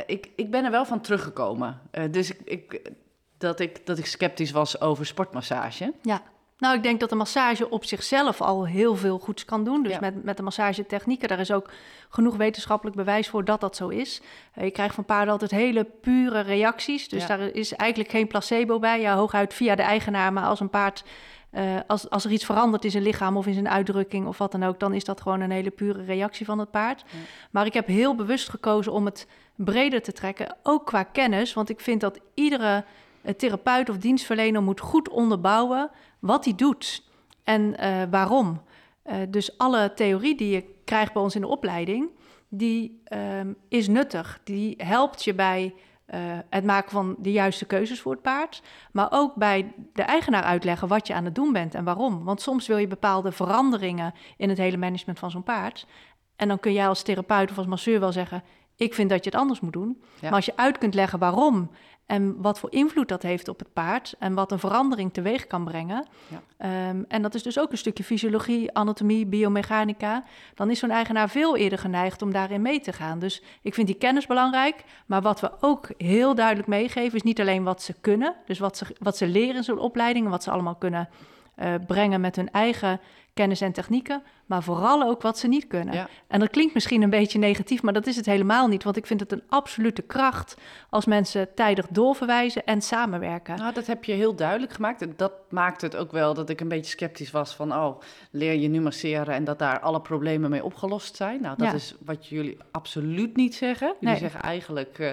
ik, 0.05 0.29
ik 0.35 0.51
ben 0.51 0.65
er 0.65 0.71
wel 0.71 0.85
van 0.85 1.01
teruggekomen. 1.01 1.81
Dus 2.11 2.31
ik, 2.31 2.41
ik, 2.43 2.91
dat, 3.37 3.59
ik, 3.59 3.85
dat 3.85 3.97
ik 3.97 4.05
sceptisch 4.05 4.51
was 4.51 4.81
over 4.81 5.05
sportmassage. 5.05 5.93
ja. 6.01 6.21
Nou, 6.57 6.75
ik 6.75 6.83
denk 6.83 6.99
dat 6.99 7.09
de 7.09 7.15
massage 7.15 7.69
op 7.69 7.85
zichzelf 7.85 8.41
al 8.41 8.65
heel 8.67 8.95
veel 8.95 9.19
goeds 9.19 9.45
kan 9.45 9.63
doen. 9.63 9.83
Dus 9.83 9.91
Ja. 9.91 9.99
met, 9.99 10.23
met 10.23 10.37
de 10.37 10.43
massagetechnieken, 10.43 11.27
daar 11.27 11.39
is 11.39 11.51
ook 11.51 11.69
genoeg 12.09 12.35
wetenschappelijk 12.35 12.95
bewijs 12.95 13.27
voor 13.29 13.45
dat 13.45 13.61
dat 13.61 13.75
zo 13.75 13.87
is. 13.87 14.21
Eh, 14.53 14.63
je 14.63 14.71
krijgt 14.71 14.95
van 14.95 15.05
paarden 15.05 15.31
altijd 15.31 15.51
hele 15.51 15.83
pure 15.83 16.39
reacties. 16.39 17.09
Dus 17.09 17.21
Ja. 17.21 17.27
daar 17.37 17.39
is 17.39 17.73
eigenlijk 17.73 18.11
geen 18.11 18.27
placebo 18.27 18.79
bij. 18.79 19.01
Ja, 19.01 19.15
hooguit 19.15 19.53
via 19.53 19.75
de 19.75 19.81
eigenaar. 19.81 20.33
Maar 20.33 20.43
als 20.45 20.59
een 20.59 20.69
paard, 20.69 21.03
eh, 21.49 21.63
als, 21.87 22.09
als 22.09 22.25
er 22.25 22.31
iets 22.31 22.45
verandert 22.45 22.83
in 22.85 22.91
zijn 22.91 23.03
lichaam 23.03 23.37
of 23.37 23.45
in 23.47 23.53
zijn 23.53 23.69
uitdrukking 23.69 24.27
of 24.27 24.37
wat 24.37 24.51
dan 24.51 24.63
ook, 24.63 24.79
dan 24.79 24.93
is 24.93 25.03
dat 25.03 25.21
gewoon 25.21 25.41
een 25.41 25.51
hele 25.51 25.69
pure 25.71 26.03
reactie 26.03 26.45
van 26.45 26.59
het 26.59 26.71
paard. 26.71 27.03
Ja. 27.07 27.17
Maar 27.51 27.65
ik 27.65 27.73
heb 27.73 27.87
heel 27.87 28.15
bewust 28.15 28.49
gekozen 28.49 28.91
om 28.91 29.05
het 29.05 29.27
breder 29.55 30.01
te 30.01 30.11
trekken, 30.11 30.55
ook 30.63 30.85
qua 30.85 31.03
kennis. 31.03 31.53
Want 31.53 31.69
ik 31.69 31.79
vind 31.79 32.01
dat 32.01 32.19
iedere 32.33 32.83
eh, 33.21 33.33
therapeut 33.33 33.89
of 33.89 33.97
dienstverlener 33.97 34.61
moet 34.63 34.79
goed 34.79 35.09
onderbouwen 35.09 35.89
wat 36.19 36.45
hij 36.45 36.55
doet 36.55 37.03
en 37.43 37.77
eh, 37.77 38.03
waarom. 38.09 38.61
Eh, 39.03 39.15
dus 39.29 39.57
alle 39.57 39.93
theorie 39.93 40.35
die 40.35 40.49
je 40.49 40.63
krijgt 40.85 41.13
bij 41.13 41.21
ons 41.21 41.35
in 41.35 41.41
de 41.41 41.47
opleiding, 41.47 42.09
die 42.49 43.01
ehm, 43.03 43.53
is 43.67 43.87
nuttig. 43.87 44.39
Die 44.43 44.73
helpt 44.77 45.23
je 45.23 45.33
bij 45.33 45.73
eh, 46.05 46.19
het 46.49 46.63
maken 46.63 46.91
van 46.91 47.15
de 47.19 47.31
juiste 47.31 47.65
keuzes 47.65 48.01
voor 48.01 48.11
het 48.11 48.21
paard. 48.21 48.61
Maar 48.91 49.07
ook 49.11 49.35
bij 49.35 49.73
de 49.93 50.01
eigenaar 50.01 50.43
uitleggen 50.43 50.87
wat 50.87 51.07
je 51.07 51.13
aan 51.13 51.25
het 51.25 51.35
doen 51.35 51.53
bent 51.53 51.75
en 51.75 51.83
waarom. 51.83 52.23
Want 52.23 52.41
soms 52.41 52.67
wil 52.67 52.77
je 52.77 52.87
bepaalde 52.87 53.31
veranderingen 53.31 54.13
in 54.37 54.49
het 54.49 54.57
hele 54.57 54.77
management 54.77 55.19
van 55.19 55.31
zo'n 55.31 55.43
paard. 55.43 55.87
En 56.35 56.47
dan 56.47 56.59
kun 56.59 56.73
jij 56.73 56.87
als 56.87 57.01
therapeut 57.01 57.51
of 57.51 57.57
als 57.57 57.67
masseur 57.67 57.99
wel 57.99 58.11
zeggen: 58.11 58.43
Ik 58.75 58.93
vind 58.93 59.09
dat 59.09 59.23
je 59.23 59.29
het 59.29 59.39
anders 59.39 59.59
moet 59.59 59.73
doen. 59.73 60.01
Ja. 60.01 60.21
Maar 60.21 60.31
als 60.31 60.45
je 60.45 60.55
uit 60.57 60.77
kunt 60.77 60.93
leggen 60.93 61.19
waarom 61.19 61.69
en 62.07 62.41
wat 62.41 62.59
voor 62.59 62.71
invloed 62.71 63.07
dat 63.07 63.21
heeft 63.21 63.47
op 63.47 63.59
het 63.59 63.73
paard 63.73 64.15
en 64.19 64.33
wat 64.33 64.51
een 64.51 64.59
verandering 64.59 65.13
teweeg 65.13 65.47
kan 65.47 65.63
brengen. 65.63 66.05
Ja. 66.27 66.41
Ehm, 66.57 67.03
en 67.07 67.21
dat 67.21 67.35
is 67.35 67.43
dus 67.43 67.59
ook 67.59 67.71
een 67.71 67.77
stukje 67.77 68.03
fysiologie, 68.03 68.73
anatomie, 68.73 69.25
biomechanica. 69.25 70.23
Dan 70.55 70.69
is 70.69 70.79
zo'n 70.79 70.89
eigenaar 70.89 71.29
veel 71.29 71.57
eerder 71.57 71.79
geneigd 71.79 72.21
om 72.21 72.31
daarin 72.31 72.61
mee 72.61 72.79
te 72.79 72.93
gaan. 72.93 73.19
Dus 73.19 73.41
ik 73.61 73.73
vind 73.73 73.87
die 73.87 73.95
kennis 73.95 74.25
belangrijk. 74.25 74.83
Maar 75.05 75.21
wat 75.21 75.39
we 75.39 75.51
ook 75.61 75.89
heel 75.97 76.35
duidelijk 76.35 76.67
meegeven, 76.67 77.15
is 77.15 77.23
niet 77.23 77.39
alleen 77.39 77.63
wat 77.63 77.81
ze 77.81 77.93
kunnen, 78.01 78.35
dus 78.45 78.59
wat 78.59 78.77
ze, 78.77 78.85
wat 78.99 79.17
ze 79.17 79.27
leren 79.27 79.55
in 79.55 79.63
zo'n 79.63 79.79
opleiding 79.79 80.25
en 80.25 80.31
wat 80.31 80.43
ze 80.43 80.51
allemaal 80.51 80.75
kunnen 80.75 81.09
eh, 81.55 81.73
brengen 81.87 82.21
met 82.21 82.35
hun 82.35 82.51
eigen 82.51 82.99
kennis 83.37 83.61
en 83.61 83.71
technieken, 83.71 84.23
maar 84.45 84.63
vooral 84.63 85.03
ook 85.03 85.21
wat 85.21 85.37
ze 85.37 85.47
niet 85.47 85.67
kunnen. 85.67 85.93
Ja. 85.93 86.07
En 86.27 86.39
dat 86.39 86.49
klinkt 86.49 86.73
misschien 86.73 87.01
een 87.01 87.09
beetje 87.09 87.39
negatief, 87.39 87.81
maar 87.81 87.93
dat 87.93 88.07
is 88.07 88.15
het 88.15 88.25
helemaal 88.25 88.67
niet. 88.67 88.83
Want 88.83 88.97
ik 88.97 89.05
vind 89.05 89.19
het 89.19 89.31
een 89.31 89.43
absolute 89.49 90.01
kracht 90.01 90.57
als 90.89 91.05
mensen 91.05 91.53
tijdig 91.55 91.87
doorverwijzen 91.87 92.65
en 92.65 92.81
samenwerken. 92.81 93.57
Nou, 93.57 93.73
dat 93.73 93.87
heb 93.87 94.03
je 94.03 94.13
heel 94.13 94.35
duidelijk 94.35 94.73
gemaakt. 94.73 95.01
En 95.01 95.13
dat 95.15 95.31
maakt 95.49 95.81
het 95.81 95.95
ook 95.95 96.11
wel 96.11 96.33
dat 96.33 96.49
ik 96.49 96.61
een 96.61 96.67
beetje 96.67 96.91
sceptisch 96.91 97.31
was 97.31 97.55
van... 97.55 97.73
oh, 97.73 97.99
leer 98.31 98.53
je 98.53 98.67
nu 98.67 98.81
masseren 98.81 99.33
en 99.33 99.43
dat 99.43 99.59
daar 99.59 99.79
alle 99.79 100.01
problemen 100.01 100.49
mee 100.49 100.63
opgelost 100.63 101.15
zijn? 101.15 101.41
Nou, 101.41 101.57
dat 101.57 101.67
Ja. 101.67 101.73
is 101.73 101.95
wat 102.05 102.27
jullie 102.27 102.57
absoluut 102.71 103.35
niet 103.35 103.55
zeggen. 103.55 103.87
Jullie 103.87 104.09
Nee. 104.09 104.17
zeggen 104.17 104.41
eigenlijk, 104.41 104.99
eh, 104.99 105.11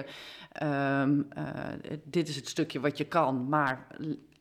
ehm, 0.51 1.21
eh, 1.29 1.43
dit 2.03 2.27
is 2.27 2.35
het 2.35 2.47
stukje 2.47 2.79
wat 2.79 2.97
je 2.97 3.03
kan, 3.05 3.49
maar... 3.49 3.87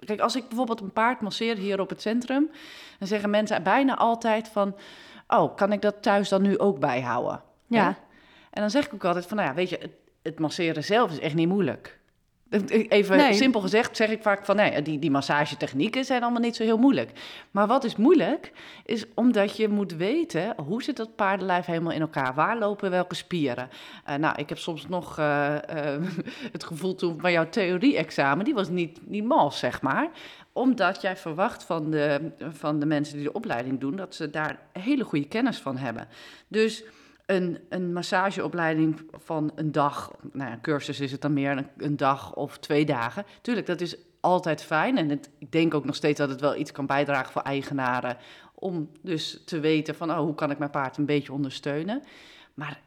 Kijk, 0.05 0.21
als 0.21 0.37
ik 0.37 0.49
bijvoorbeeld 0.49 0.81
een 0.81 0.93
paard 0.93 1.21
masseer 1.21 1.57
hier 1.57 1.81
op 1.81 1.89
het 1.89 2.01
centrum... 2.01 2.51
dan 2.99 3.09
zeggen 3.09 3.31
mensen 3.31 3.63
bijna 3.63 3.97
altijd 3.97 4.49
van... 4.49 4.77
oh, 5.29 5.57
kan 5.57 5.73
ik 5.73 5.83
dat 5.83 6.03
thuis 6.03 6.29
dan 6.29 6.43
nu 6.43 6.59
ook 6.59 6.79
bijhouden? 6.79 7.43
Ja. 7.67 7.87
En 8.51 8.61
dan 8.61 8.71
zeg 8.71 8.87
ik 8.87 8.95
ook 8.95 9.05
altijd 9.05 9.27
van, 9.27 9.37
nou 9.37 9.49
ja, 9.49 9.55
weet 9.55 9.69
je, 9.69 9.79
het, 9.81 9.93
het 10.23 10.39
masseren 10.39 10.85
zelf 10.85 11.11
is 11.11 11.19
echt 11.19 11.35
niet 11.35 11.49
moeilijk. 11.49 11.99
Even 12.89 13.17
Nee. 13.17 13.33
simpel 13.33 13.61
gezegd 13.61 13.97
zeg 13.97 14.11
ik 14.11 14.23
vaak 14.23 14.45
van, 14.45 14.57
nee, 14.57 14.83
die, 14.83 14.99
die 14.99 15.11
massagetechnieken 15.11 16.05
zijn 16.05 16.23
allemaal 16.23 16.41
niet 16.41 16.57
zo 16.57 16.63
heel 16.63 16.79
moeilijk. 16.79 17.11
Maar 17.51 17.67
wat 17.67 17.85
is 17.85 17.97
moeilijk, 17.97 18.53
is 18.85 19.05
omdat 19.15 19.57
je 19.57 19.69
moet 19.69 19.93
weten, 19.93 20.55
hoe 20.57 20.83
zit 20.83 20.97
dat 20.97 21.17
paardenlijf 21.17 21.67
helemaal 21.67 21.93
in 21.93 22.01
elkaar? 22.01 22.35
Waar 22.35 22.59
lopen 22.59 22.91
welke 22.91 23.15
spieren? 23.15 23.69
Eh, 24.05 24.15
nou, 24.15 24.35
ik 24.39 24.49
heb 24.49 24.59
soms 24.59 24.89
nog 24.89 25.19
eh, 25.19 25.55
eh, 25.57 26.03
het 26.53 26.65
gevoel 26.65 26.95
toen 26.95 27.17
bij 27.17 27.33
jouw 27.33 27.49
theorie-examen, 27.49 28.45
die 28.45 28.55
was 28.55 28.69
niet, 28.69 28.99
niet 29.07 29.25
mals, 29.25 29.59
zeg 29.59 29.83
maar. 29.83 30.09
Omdat 30.53 31.01
jij 31.01 31.17
verwacht 31.17 31.65
van 31.65 31.91
de, 31.91 32.31
van 32.39 32.79
de 32.79 32.87
mensen 32.87 33.17
die 33.17 33.25
de 33.25 33.33
opleiding 33.33 33.81
doen, 33.81 33.97
dat 33.97 34.15
ze 34.15 34.31
daar 34.31 34.59
hele 34.73 35.05
goede 35.05 35.29
kennis 35.29 35.59
van 35.59 35.77
hebben. 35.77 36.09
Dus 36.49 36.85
een, 37.27 37.59
een 37.69 37.93
massageopleiding 37.93 39.01
van 39.13 39.53
een 39.55 39.73
dag, 39.73 40.11
nou 40.33 40.51
ja, 40.51 40.59
cursus 40.63 41.01
is 41.01 41.13
het 41.13 41.21
dan 41.21 41.33
meer 41.33 41.51
een, 41.51 41.69
een 41.77 41.97
dag 41.97 42.35
of 42.35 42.59
twee 42.59 42.85
dagen. 42.85 43.25
Tuurlijk, 43.41 43.67
dat 43.67 43.81
is 43.81 43.97
altijd 44.21 44.63
fijn. 44.63 44.99
En 44.99 45.09
het, 45.09 45.31
ik 45.39 45.53
denk 45.53 45.75
ook 45.75 45.85
nog 45.85 45.95
steeds 45.95 46.19
dat 46.19 46.29
het 46.29 46.41
wel 46.41 46.57
iets 46.57 46.73
kan 46.73 46.87
bijdragen 46.87 47.33
voor 47.33 47.43
eigenaren. 47.43 48.17
Om 48.55 48.91
dus 49.03 49.43
te 49.45 49.61
weten 49.61 49.95
van, 49.95 50.11
oh, 50.11 50.19
hoe 50.19 50.35
kan 50.35 50.51
ik 50.51 50.59
mijn 50.59 50.71
paard 50.71 50.97
een 50.97 51.07
beetje 51.07 51.33
ondersteunen. 51.33 52.03
Maar 52.55 52.81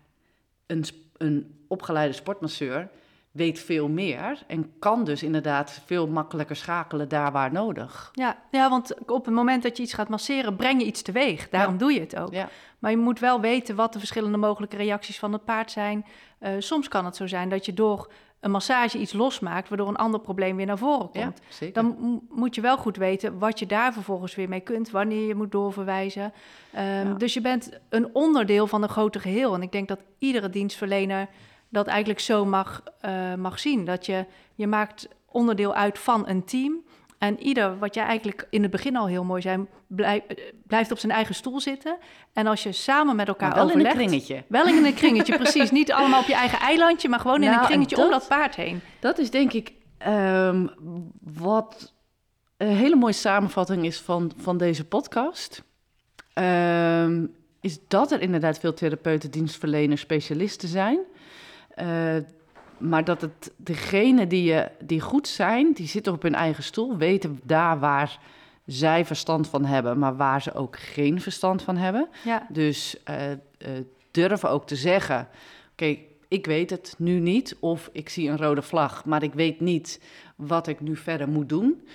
een, 0.66 0.86
een 1.18 1.56
opgeleide 1.68 2.14
sportmasseur 2.14 2.90
weet 3.38 3.60
veel 3.60 3.88
meer 3.88 4.44
en 4.48 4.72
kan 4.80 5.04
dus 5.04 5.24
inderdaad 5.24 5.82
veel 5.86 6.08
makkelijker 6.08 6.56
schakelen 6.56 7.10
daar 7.10 7.32
waar 7.32 7.52
nodig. 7.52 8.10
Ja, 8.14 8.38
ja, 8.52 8.70
want 8.70 9.10
op 9.10 9.26
het 9.26 9.34
moment 9.34 9.64
dat 9.64 9.78
je 9.78 9.84
iets 9.84 9.94
gaat 9.94 10.10
masseren, 10.10 10.56
breng 10.56 10.80
je 10.82 10.88
iets 10.88 11.02
teweeg. 11.02 11.50
Daarom 11.50 11.74
Ja. 11.74 11.80
doe 11.80 11.94
je 11.94 12.00
het 12.00 12.16
ook. 12.20 12.34
Ja. 12.34 12.50
Maar 12.80 12.92
je 12.92 12.98
moet 12.98 13.20
wel 13.20 13.42
weten 13.42 13.76
wat 13.76 13.94
de 13.94 14.00
verschillende 14.00 14.38
mogelijke 14.38 14.78
reacties 14.78 15.20
van 15.20 15.34
het 15.34 15.46
paard 15.46 15.72
zijn. 15.72 16.06
Eh, 16.40 16.52
soms 16.60 16.88
kan 16.88 17.06
het 17.06 17.16
zo 17.16 17.28
zijn 17.28 17.50
dat 17.50 17.66
je 17.66 17.74
door 17.74 18.12
een 18.40 18.52
massage 18.52 18.98
iets 18.98 19.14
losmaakt, 19.14 19.70
waardoor 19.70 19.88
een 19.88 19.96
ander 19.96 20.20
probleem 20.20 20.56
weer 20.56 20.66
naar 20.66 20.78
voren 20.78 21.10
Ja, 21.12 21.24
komt. 21.24 21.42
zeker. 21.50 21.74
Dan 21.74 22.22
moet 22.30 22.56
je 22.56 22.62
wel 22.62 22.78
goed 22.78 22.98
weten 22.98 23.38
wat 23.40 23.60
je 23.60 23.66
daar 23.66 23.94
vervolgens 23.94 24.36
weer 24.36 24.50
mee 24.50 24.60
kunt, 24.60 24.90
wanneer 24.92 25.28
je 25.28 25.36
moet 25.36 25.52
doorverwijzen. 25.52 26.34
Ja. 26.74 27.04
Dus 27.14 27.34
je 27.34 27.42
bent 27.42 27.80
een 27.90 28.10
onderdeel 28.16 28.68
van 28.68 28.84
een 28.84 28.90
groter 28.90 29.22
geheel. 29.22 29.54
En 29.54 29.62
ik 29.62 29.72
denk 29.72 29.88
dat 29.88 30.00
iedere 30.20 30.50
dienstverlener 30.50 31.28
dat 31.78 31.88
eigenlijk 31.88 32.20
zo 32.20 32.46
mag, 32.46 32.84
eh, 33.02 33.34
mag 33.34 33.60
zien. 33.60 33.86
Dat 33.86 34.06
je, 34.06 34.26
je 34.56 34.68
maakt 34.68 35.08
onderdeel 35.32 35.74
uit 35.74 36.00
van 36.00 36.28
een 36.28 36.44
team. 36.46 36.86
En 37.18 37.40
ieder, 37.40 37.78
wat 37.80 37.94
jij 37.96 38.04
eigenlijk 38.06 38.48
in 38.50 38.62
het 38.62 38.72
begin 38.72 38.96
al 38.96 39.08
heel 39.08 39.24
mooi 39.24 39.42
zei, 39.42 39.66
blijf- 39.88 40.24
eh, 40.28 40.38
blijft 40.68 40.92
op 40.92 40.98
zijn 40.98 41.12
eigen 41.12 41.36
stoel 41.36 41.60
zitten. 41.60 41.98
En 42.34 42.48
als 42.48 42.64
je 42.64 42.72
samen 42.72 43.16
met 43.16 43.28
elkaar 43.28 43.50
maar 43.50 43.58
wel 43.66 43.70
in 43.72 43.86
een 43.86 43.92
kringetje. 43.92 44.44
Wel 44.48 44.68
in 44.68 44.86
een 44.86 44.94
kringetje, 44.94 45.38
precies. 45.38 45.72
Niet 45.72 45.92
allemaal 45.92 46.20
op 46.22 46.28
je 46.28 46.34
eigen 46.36 46.60
eilandje, 46.60 47.10
maar 47.10 47.20
gewoon 47.20 47.36
in 47.36 47.42
Nou, 47.42 47.54
een 47.56 47.62
en 47.62 47.68
kringetje 47.68 47.96
om 47.96 48.02
dat- 48.02 48.12
dat 48.12 48.28
paard 48.28 48.56
heen. 48.56 48.82
Dat 49.00 49.18
is 49.18 49.30
denk 49.32 49.54
ik 49.54 49.72
ehm, 49.98 50.68
wat 51.22 51.94
een 52.58 52.68
hele 52.76 52.96
mooie 52.96 53.14
samenvatting 53.14 53.86
is 53.86 54.00
van, 54.00 54.32
van 54.38 54.58
deze 54.58 54.86
podcast. 54.86 55.64
Ehm, 56.34 57.26
is 57.62 57.80
dat 57.88 58.12
er 58.12 58.22
inderdaad 58.22 58.60
veel 58.60 58.74
therapeuten, 58.74 59.32
dienstverleners, 59.32 60.02
specialisten 60.02 60.70
zijn. 60.70 61.00
Eh, 61.78 62.16
maar 62.78 63.04
dat 63.04 63.22
het 63.22 63.52
degene 63.56 64.28
die, 64.28 64.44
je, 64.44 64.70
die 64.80 65.02
goed 65.02 65.28
zijn, 65.28 65.74
die 65.74 65.88
zitten 65.88 66.14
op 66.14 66.22
hun 66.22 66.36
eigen 66.36 66.64
stoel, 66.64 66.98
weten 66.98 67.40
daar 67.44 67.80
waar 67.80 68.20
zij 68.66 69.06
verstand 69.06 69.48
van 69.48 69.66
hebben, 69.66 70.00
maar 70.00 70.16
waar 70.16 70.42
ze 70.42 70.54
ook 70.54 70.80
geen 70.80 71.22
verstand 71.22 71.62
van 71.62 71.78
hebben. 71.78 72.08
Ja, 72.24 72.48
Dus 72.50 73.04
eh, 73.04 73.32
eh, 73.32 73.38
durven 74.12 74.50
ook 74.50 74.68
te 74.68 74.76
zeggen: 74.76 75.28
Oké, 75.72 75.98
ik 76.28 76.46
weet 76.46 76.70
het 76.70 76.96
nu 76.98 77.20
niet. 77.20 77.58
Of 77.60 77.90
ik 77.92 78.10
zie 78.10 78.30
een 78.30 78.38
rode 78.38 78.62
vlag, 78.62 79.06
maar 79.06 79.24
ik 79.24 79.34
weet 79.34 79.60
niet 79.60 80.02
wat 80.36 80.68
ik 80.68 80.80
nu 80.80 80.96
verder 80.96 81.30
moet 81.30 81.50
doen. 81.50 81.88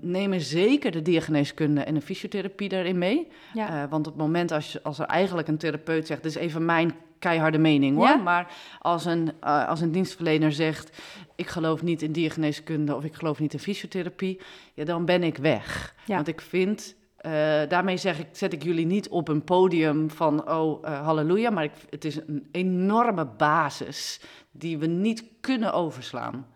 Neem 0.00 0.32
er 0.32 0.40
zeker 0.40 0.90
de 0.90 1.02
diagneeskunde 1.02 1.80
en 1.80 1.94
de 1.94 2.00
fysiotherapie 2.00 2.68
daarin 2.68 2.98
mee. 2.98 3.28
ja. 3.54 3.82
Eh, 3.82 3.90
want 3.90 4.06
op 4.06 4.12
het 4.12 4.22
moment 4.22 4.52
als, 4.52 4.82
als 4.82 4.98
er 4.98 5.06
eigenlijk 5.06 5.48
een 5.48 5.58
therapeut 5.58 6.06
zegt, 6.06 6.22
dit 6.22 6.34
is 6.36 6.40
even 6.40 6.64
mijn 6.64 6.94
keiharde 7.18 7.58
mening 7.58 7.96
hoor. 7.96 8.06
Ja. 8.06 8.16
Maar 8.16 8.54
als 8.80 9.04
een, 9.04 9.32
eh, 9.40 9.68
als 9.68 9.80
een 9.80 9.92
dienstverlener 9.92 10.52
zegt, 10.52 11.02
ik 11.36 11.46
geloof 11.46 11.82
niet 11.82 12.02
in 12.02 12.12
diagneeskunde 12.12 12.94
of 12.94 13.04
ik 13.04 13.14
geloof 13.14 13.38
niet 13.38 13.52
in 13.52 13.58
fysiotherapie, 13.58 14.40
ja, 14.74 14.84
dan 14.84 15.04
ben 15.04 15.22
ik 15.22 15.36
weg. 15.36 15.94
Ja. 16.06 16.14
Want 16.14 16.28
ik 16.28 16.40
vind, 16.40 16.94
eh, 17.16 17.32
daarmee 17.68 17.96
zeg 17.96 18.18
ik, 18.18 18.26
zet 18.32 18.52
ik 18.52 18.62
jullie 18.62 18.86
niet 18.86 19.08
op 19.08 19.28
een 19.28 19.44
podium 19.44 20.10
van, 20.10 20.50
oh 20.50 20.84
halleluja, 21.04 21.50
maar 21.50 21.64
ik, 21.64 21.72
het 21.90 22.04
is 22.04 22.16
een 22.16 22.48
enorme 22.52 23.26
basis 23.26 24.20
die 24.50 24.78
we 24.78 24.86
niet 24.86 25.24
kunnen 25.40 25.72
overslaan. 25.72 26.46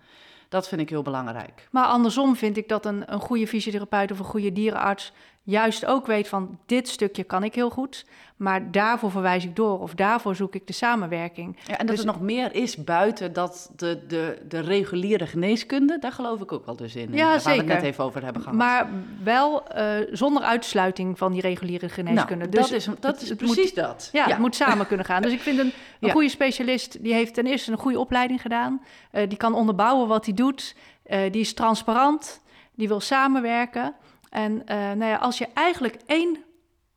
Dat 0.48 0.68
vind 0.68 0.80
ik 0.80 0.88
heel 0.88 1.02
belangrijk. 1.02 1.68
Maar 1.70 1.84
andersom 1.84 2.36
vind 2.36 2.56
ik 2.56 2.68
dat 2.68 2.86
een, 2.86 3.12
een 3.12 3.20
goede 3.20 3.46
fysiotherapeut 3.46 4.10
of 4.10 4.18
een 4.18 4.24
goede 4.24 4.52
dierenarts 4.52 5.12
juist 5.50 5.86
ook 5.86 6.06
weet 6.06 6.28
van 6.28 6.58
dit 6.66 6.88
stukje 6.88 7.24
kan 7.24 7.44
ik 7.44 7.54
heel 7.54 7.70
goed, 7.70 8.04
maar 8.36 8.70
daarvoor 8.70 9.10
verwijs 9.10 9.44
ik 9.44 9.56
door 9.56 9.80
of 9.80 9.94
daarvoor 9.94 10.34
zoek 10.34 10.54
ik 10.54 10.66
de 10.66 10.72
samenwerking. 10.72 11.56
Ja, 11.66 11.78
en 11.78 11.86
dat 11.86 11.96
Dus- 11.96 12.04
er 12.04 12.10
nog 12.12 12.20
meer 12.20 12.54
is 12.54 12.76
buiten 12.84 13.32
dat 13.32 13.70
de, 13.76 14.04
de, 14.08 14.42
de 14.48 14.60
reguliere 14.60 15.26
geneeskunde, 15.26 15.98
daar 15.98 16.12
geloof 16.12 16.40
ik 16.40 16.52
ook 16.52 16.66
wel 16.66 16.76
dus 16.76 16.96
in. 16.96 17.12
Ja, 17.12 17.24
waar 17.26 17.34
we 17.34 17.40
zeker. 17.40 17.58
het 17.58 17.66
net 17.68 17.82
even 17.82 18.04
over 18.04 18.24
hebben 18.24 18.42
gehad. 18.42 18.56
Maar 18.58 18.88
wel 19.22 19.68
eh, 19.68 19.86
zonder 20.10 20.42
uitsluiting 20.42 21.18
van 21.18 21.32
die 21.32 21.40
reguliere 21.40 21.88
geneeskunde. 21.88 22.44
nou, 22.44 22.50
dus 22.50 22.68
dat 22.68 22.78
is, 22.78 22.88
dat 23.00 23.22
is 23.22 23.28
het 23.28 23.38
precies 23.38 23.56
moet, 23.64 23.74
dat. 23.74 24.08
Ja, 24.12 24.24
het 24.26 24.38
moet 24.38 24.54
samen 24.54 24.86
kunnen 24.86 25.06
gaan. 25.06 25.22
Dus 25.22 25.32
ik 25.32 25.40
vind 25.40 25.58
een, 25.58 25.66
een 25.66 25.72
Ja. 26.08 26.12
goede 26.12 26.28
specialist, 26.28 27.02
die 27.04 27.12
heeft 27.14 27.34
ten 27.34 27.46
eerste 27.46 27.72
een 27.72 27.78
goede 27.78 27.98
opleiding 27.98 28.40
gedaan. 28.42 28.82
Eh, 29.10 29.28
die 29.28 29.38
kan 29.38 29.54
onderbouwen 29.54 30.08
wat 30.08 30.24
hij 30.24 30.34
doet. 30.34 30.74
Eh, 31.02 31.32
die 31.32 31.40
is 31.40 31.54
transparant. 31.54 32.40
Die 32.74 32.88
wil 32.88 33.00
samenwerken. 33.00 33.94
En 34.30 34.66
eh, 34.66 34.76
nou 34.76 35.04
ja, 35.04 35.16
als 35.16 35.38
je 35.38 35.48
eigenlijk 35.54 35.98
één 36.06 36.44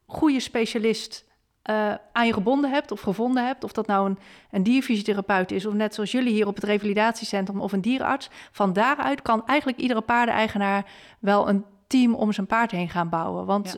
goede 0.06 0.40
specialist 0.40 1.26
eh, 1.62 1.94
aan 2.12 2.28
je 2.28 2.34
gebonden 2.34 2.72
hebt 2.72 2.92
of 2.92 3.02
gevonden 3.02 3.46
hebt, 3.46 3.64
of 3.64 3.72
dat 3.72 3.88
nou 3.88 4.10
een, 4.10 4.18
een 4.52 4.64
dierfysiotherapeut 4.64 5.52
is, 5.52 5.66
of 5.66 5.74
net 5.74 5.94
zoals 5.94 6.12
jullie 6.12 6.34
hier 6.34 6.48
op 6.48 6.56
het 6.56 6.64
revalidatiecentrum 6.64 7.62
of 7.62 7.72
een 7.72 7.82
dierenarts, 7.82 8.30
van 8.52 8.74
daaruit 8.74 9.22
kan 9.22 9.46
eigenlijk 9.46 9.80
iedere 9.80 10.02
paardeneigenaar 10.02 10.86
wel 11.20 11.50
een 11.50 11.66
team 11.88 12.14
om 12.14 12.32
zijn 12.32 12.48
paard 12.48 12.72
heen 12.72 12.90
gaan 12.90 13.10
bouwen. 13.10 13.46
Want 13.46 13.78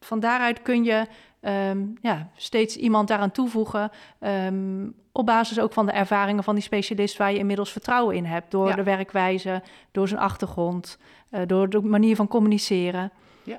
van 0.00 0.20
daaruit 0.20 0.62
kun 0.62 0.84
je 0.84 1.06
ehm, 1.40 1.86
ja, 2.00 2.30
steeds 2.36 2.76
iemand 2.76 3.08
daaraan 3.08 3.30
toevoegen. 3.30 3.90
ehm, 4.18 4.88
op 5.12 5.26
basis 5.26 5.60
ook 5.60 5.72
van 5.72 5.86
de 5.86 5.92
ervaringen 5.92 6.44
van 6.44 6.54
die 6.54 6.64
specialist 6.64 7.16
waar 7.16 7.32
je 7.32 7.38
inmiddels 7.38 7.72
vertrouwen 7.72 8.16
in 8.16 8.24
hebt. 8.24 8.50
Door 8.50 8.68
Ja. 8.68 8.74
de 8.74 8.82
werkwijze, 8.82 9.62
door 9.92 10.08
zijn 10.08 10.20
achtergrond, 10.20 10.98
eh, 11.30 11.40
door 11.46 11.68
de 11.68 11.80
manier 11.80 12.16
van 12.16 12.28
communiceren. 12.28 13.10
Ja. 13.42 13.58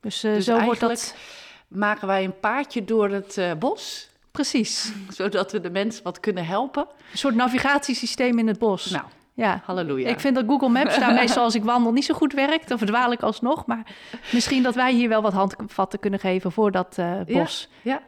Dus, 0.00 0.24
eh, 0.24 0.32
Dus 0.34 0.44
zo 0.44 0.60
wordt 0.60 0.80
dat 0.80 1.14
Maken 1.68 2.06
wij 2.06 2.24
een 2.24 2.40
paardje 2.40 2.84
door 2.84 3.08
het 3.10 3.36
eh, 3.38 3.52
bos, 3.58 4.10
precies. 4.30 4.92
zodat 5.08 5.52
we 5.52 5.60
de 5.60 5.70
mensen 5.70 6.02
wat 6.02 6.20
kunnen 6.20 6.46
helpen. 6.46 6.86
Een 7.12 7.18
soort 7.18 7.34
navigatiesysteem 7.34 8.38
in 8.38 8.46
het 8.46 8.58
bos. 8.58 8.90
Nou, 8.90 9.04
ja. 9.34 9.60
halleluja. 9.64 10.08
Ik 10.08 10.20
vind 10.20 10.34
dat 10.34 10.44
Google 10.46 10.68
Maps 10.68 10.98
daar 10.98 11.14
meestal 11.14 11.44
als 11.44 11.54
ik 11.54 11.64
wandel 11.64 11.92
niet 11.92 12.04
zo 12.04 12.14
goed 12.14 12.32
werkt. 12.32 12.68
Dan 12.68 12.78
verdwaal 12.78 13.12
ik 13.12 13.22
alsnog. 13.22 13.66
Maar 13.66 13.86
misschien 14.32 14.62
dat 14.62 14.74
wij 14.74 14.92
hier 14.92 15.08
wel 15.08 15.22
wat 15.22 15.32
handvatten 15.32 15.98
kunnen 15.98 16.20
geven 16.20 16.52
voor 16.52 16.70
dat 16.70 16.98
bos. 17.26 17.68
ja. 17.82 17.96
En 17.96 18.02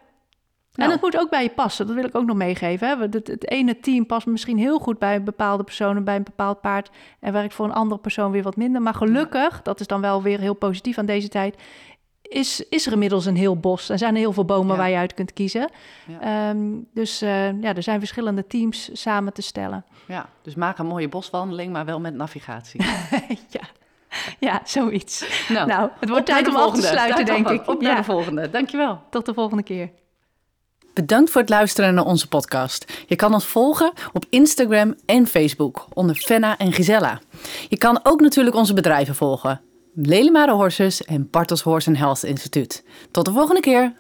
Nou. 0.75 0.93
het 0.93 1.01
moet 1.01 1.19
ook 1.19 1.31
bij 1.31 1.43
je 1.43 1.51
passen. 1.51 1.87
Dat 1.87 1.95
wil 1.95 2.05
ik 2.05 2.15
ook 2.15 2.27
nog 2.27 2.37
meegeven. 2.37 2.89
Hè. 2.89 2.97
Het, 2.97 3.15
het 3.27 3.51
ene 3.51 3.81
team 3.81 4.07
past 4.07 4.27
misschien 4.27 4.59
heel 4.59 4.79
goed 4.79 4.99
bij 4.99 5.15
een 5.17 5.25
bepaalde 5.25 5.65
persoon... 5.65 6.05
bij 6.05 6.17
een 6.17 6.23
bepaald 6.23 6.61
paard... 6.61 6.91
en 7.21 7.33
werkt 7.33 7.55
voor 7.55 7.65
een 7.65 7.73
andere 7.73 8.01
persoon 8.01 8.31
weer 8.31 8.43
wat 8.43 8.57
minder. 8.57 8.83
Maar 8.83 8.95
gelukkig, 8.95 9.63
dat 9.63 9.81
is 9.81 9.87
dan 9.87 10.01
wel 10.01 10.23
weer 10.23 10.39
heel 10.39 10.55
positief 10.55 10.99
aan 10.99 11.07
deze 11.07 11.29
tijd... 11.29 11.57
is, 12.23 12.69
is 12.69 12.87
er 12.87 12.93
inmiddels 12.93 13.27
een 13.27 13.37
heel 13.37 13.57
bos. 13.57 13.89
Er 13.89 13.99
zijn 13.99 14.15
heel 14.15 14.33
veel 14.33 14.45
bomen 14.45 14.73
Ja. 14.73 14.77
waar 14.81 14.91
je 14.91 14.97
uit 14.97 15.15
kunt 15.15 15.33
kiezen. 15.33 15.71
Ja. 16.07 16.21
Ehm, 16.49 16.67
dus 16.95 17.23
eh, 17.23 17.61
ja, 17.61 17.75
er 17.75 17.83
zijn 17.83 17.99
verschillende 17.99 18.47
teams 18.47 18.91
samen 18.93 19.33
te 19.33 19.43
stellen. 19.43 19.85
Ja, 20.07 20.27
dus 20.43 20.55
maak 20.55 20.79
een 20.79 20.87
mooie 20.87 21.09
boswandeling, 21.09 21.73
maar 21.73 21.85
wel 21.85 22.01
met 22.01 22.15
navigatie. 22.15 22.81
ja. 23.49 23.61
ja, 24.39 24.61
zoiets. 24.65 25.47
Nou, 25.49 25.67
Nou, 25.67 25.91
het 26.01 26.09
wordt 26.09 26.27
tijd 26.27 26.49
om 26.49 26.57
af 26.57 26.75
te 26.75 26.83
sluiten, 26.83 27.25
denk 27.25 27.49
ik. 27.49 27.69
Op 27.69 27.81
naar 27.81 27.91
Ja. 27.91 27.97
de 27.97 28.05
volgende. 28.05 28.51
Dankjewel. 28.51 29.01
Tot 29.11 29.27
de 29.27 29.35
volgende 29.35 29.63
keer. 29.63 29.91
Bedankt 30.95 31.31
voor 31.31 31.41
het 31.41 31.51
luisteren 31.51 31.95
naar 31.95 32.05
onze 32.05 32.29
podcast. 32.29 32.93
Je 33.07 33.17
kan 33.17 33.35
ons 33.35 33.47
volgen 33.47 33.93
op 34.13 34.25
Instagram 34.31 34.95
en 35.07 35.27
Facebook 35.27 35.87
onder 35.93 36.17
Fenna 36.17 36.59
en 36.59 36.73
Gisella. 36.73 37.21
Je 37.69 37.79
kan 37.79 38.01
ook 38.03 38.21
natuurlijk 38.21 38.57
onze 38.57 38.75
bedrijven 38.75 39.15
volgen. 39.15 39.61
Lelimare 39.95 40.53
Horses 40.53 41.05
en 41.05 41.29
Bartels 41.31 41.63
Horse 41.63 41.97
Health 41.97 42.23
Instituut. 42.23 42.85
Tot 43.11 43.25
de 43.25 43.33
volgende 43.33 43.61
keer. 43.61 43.93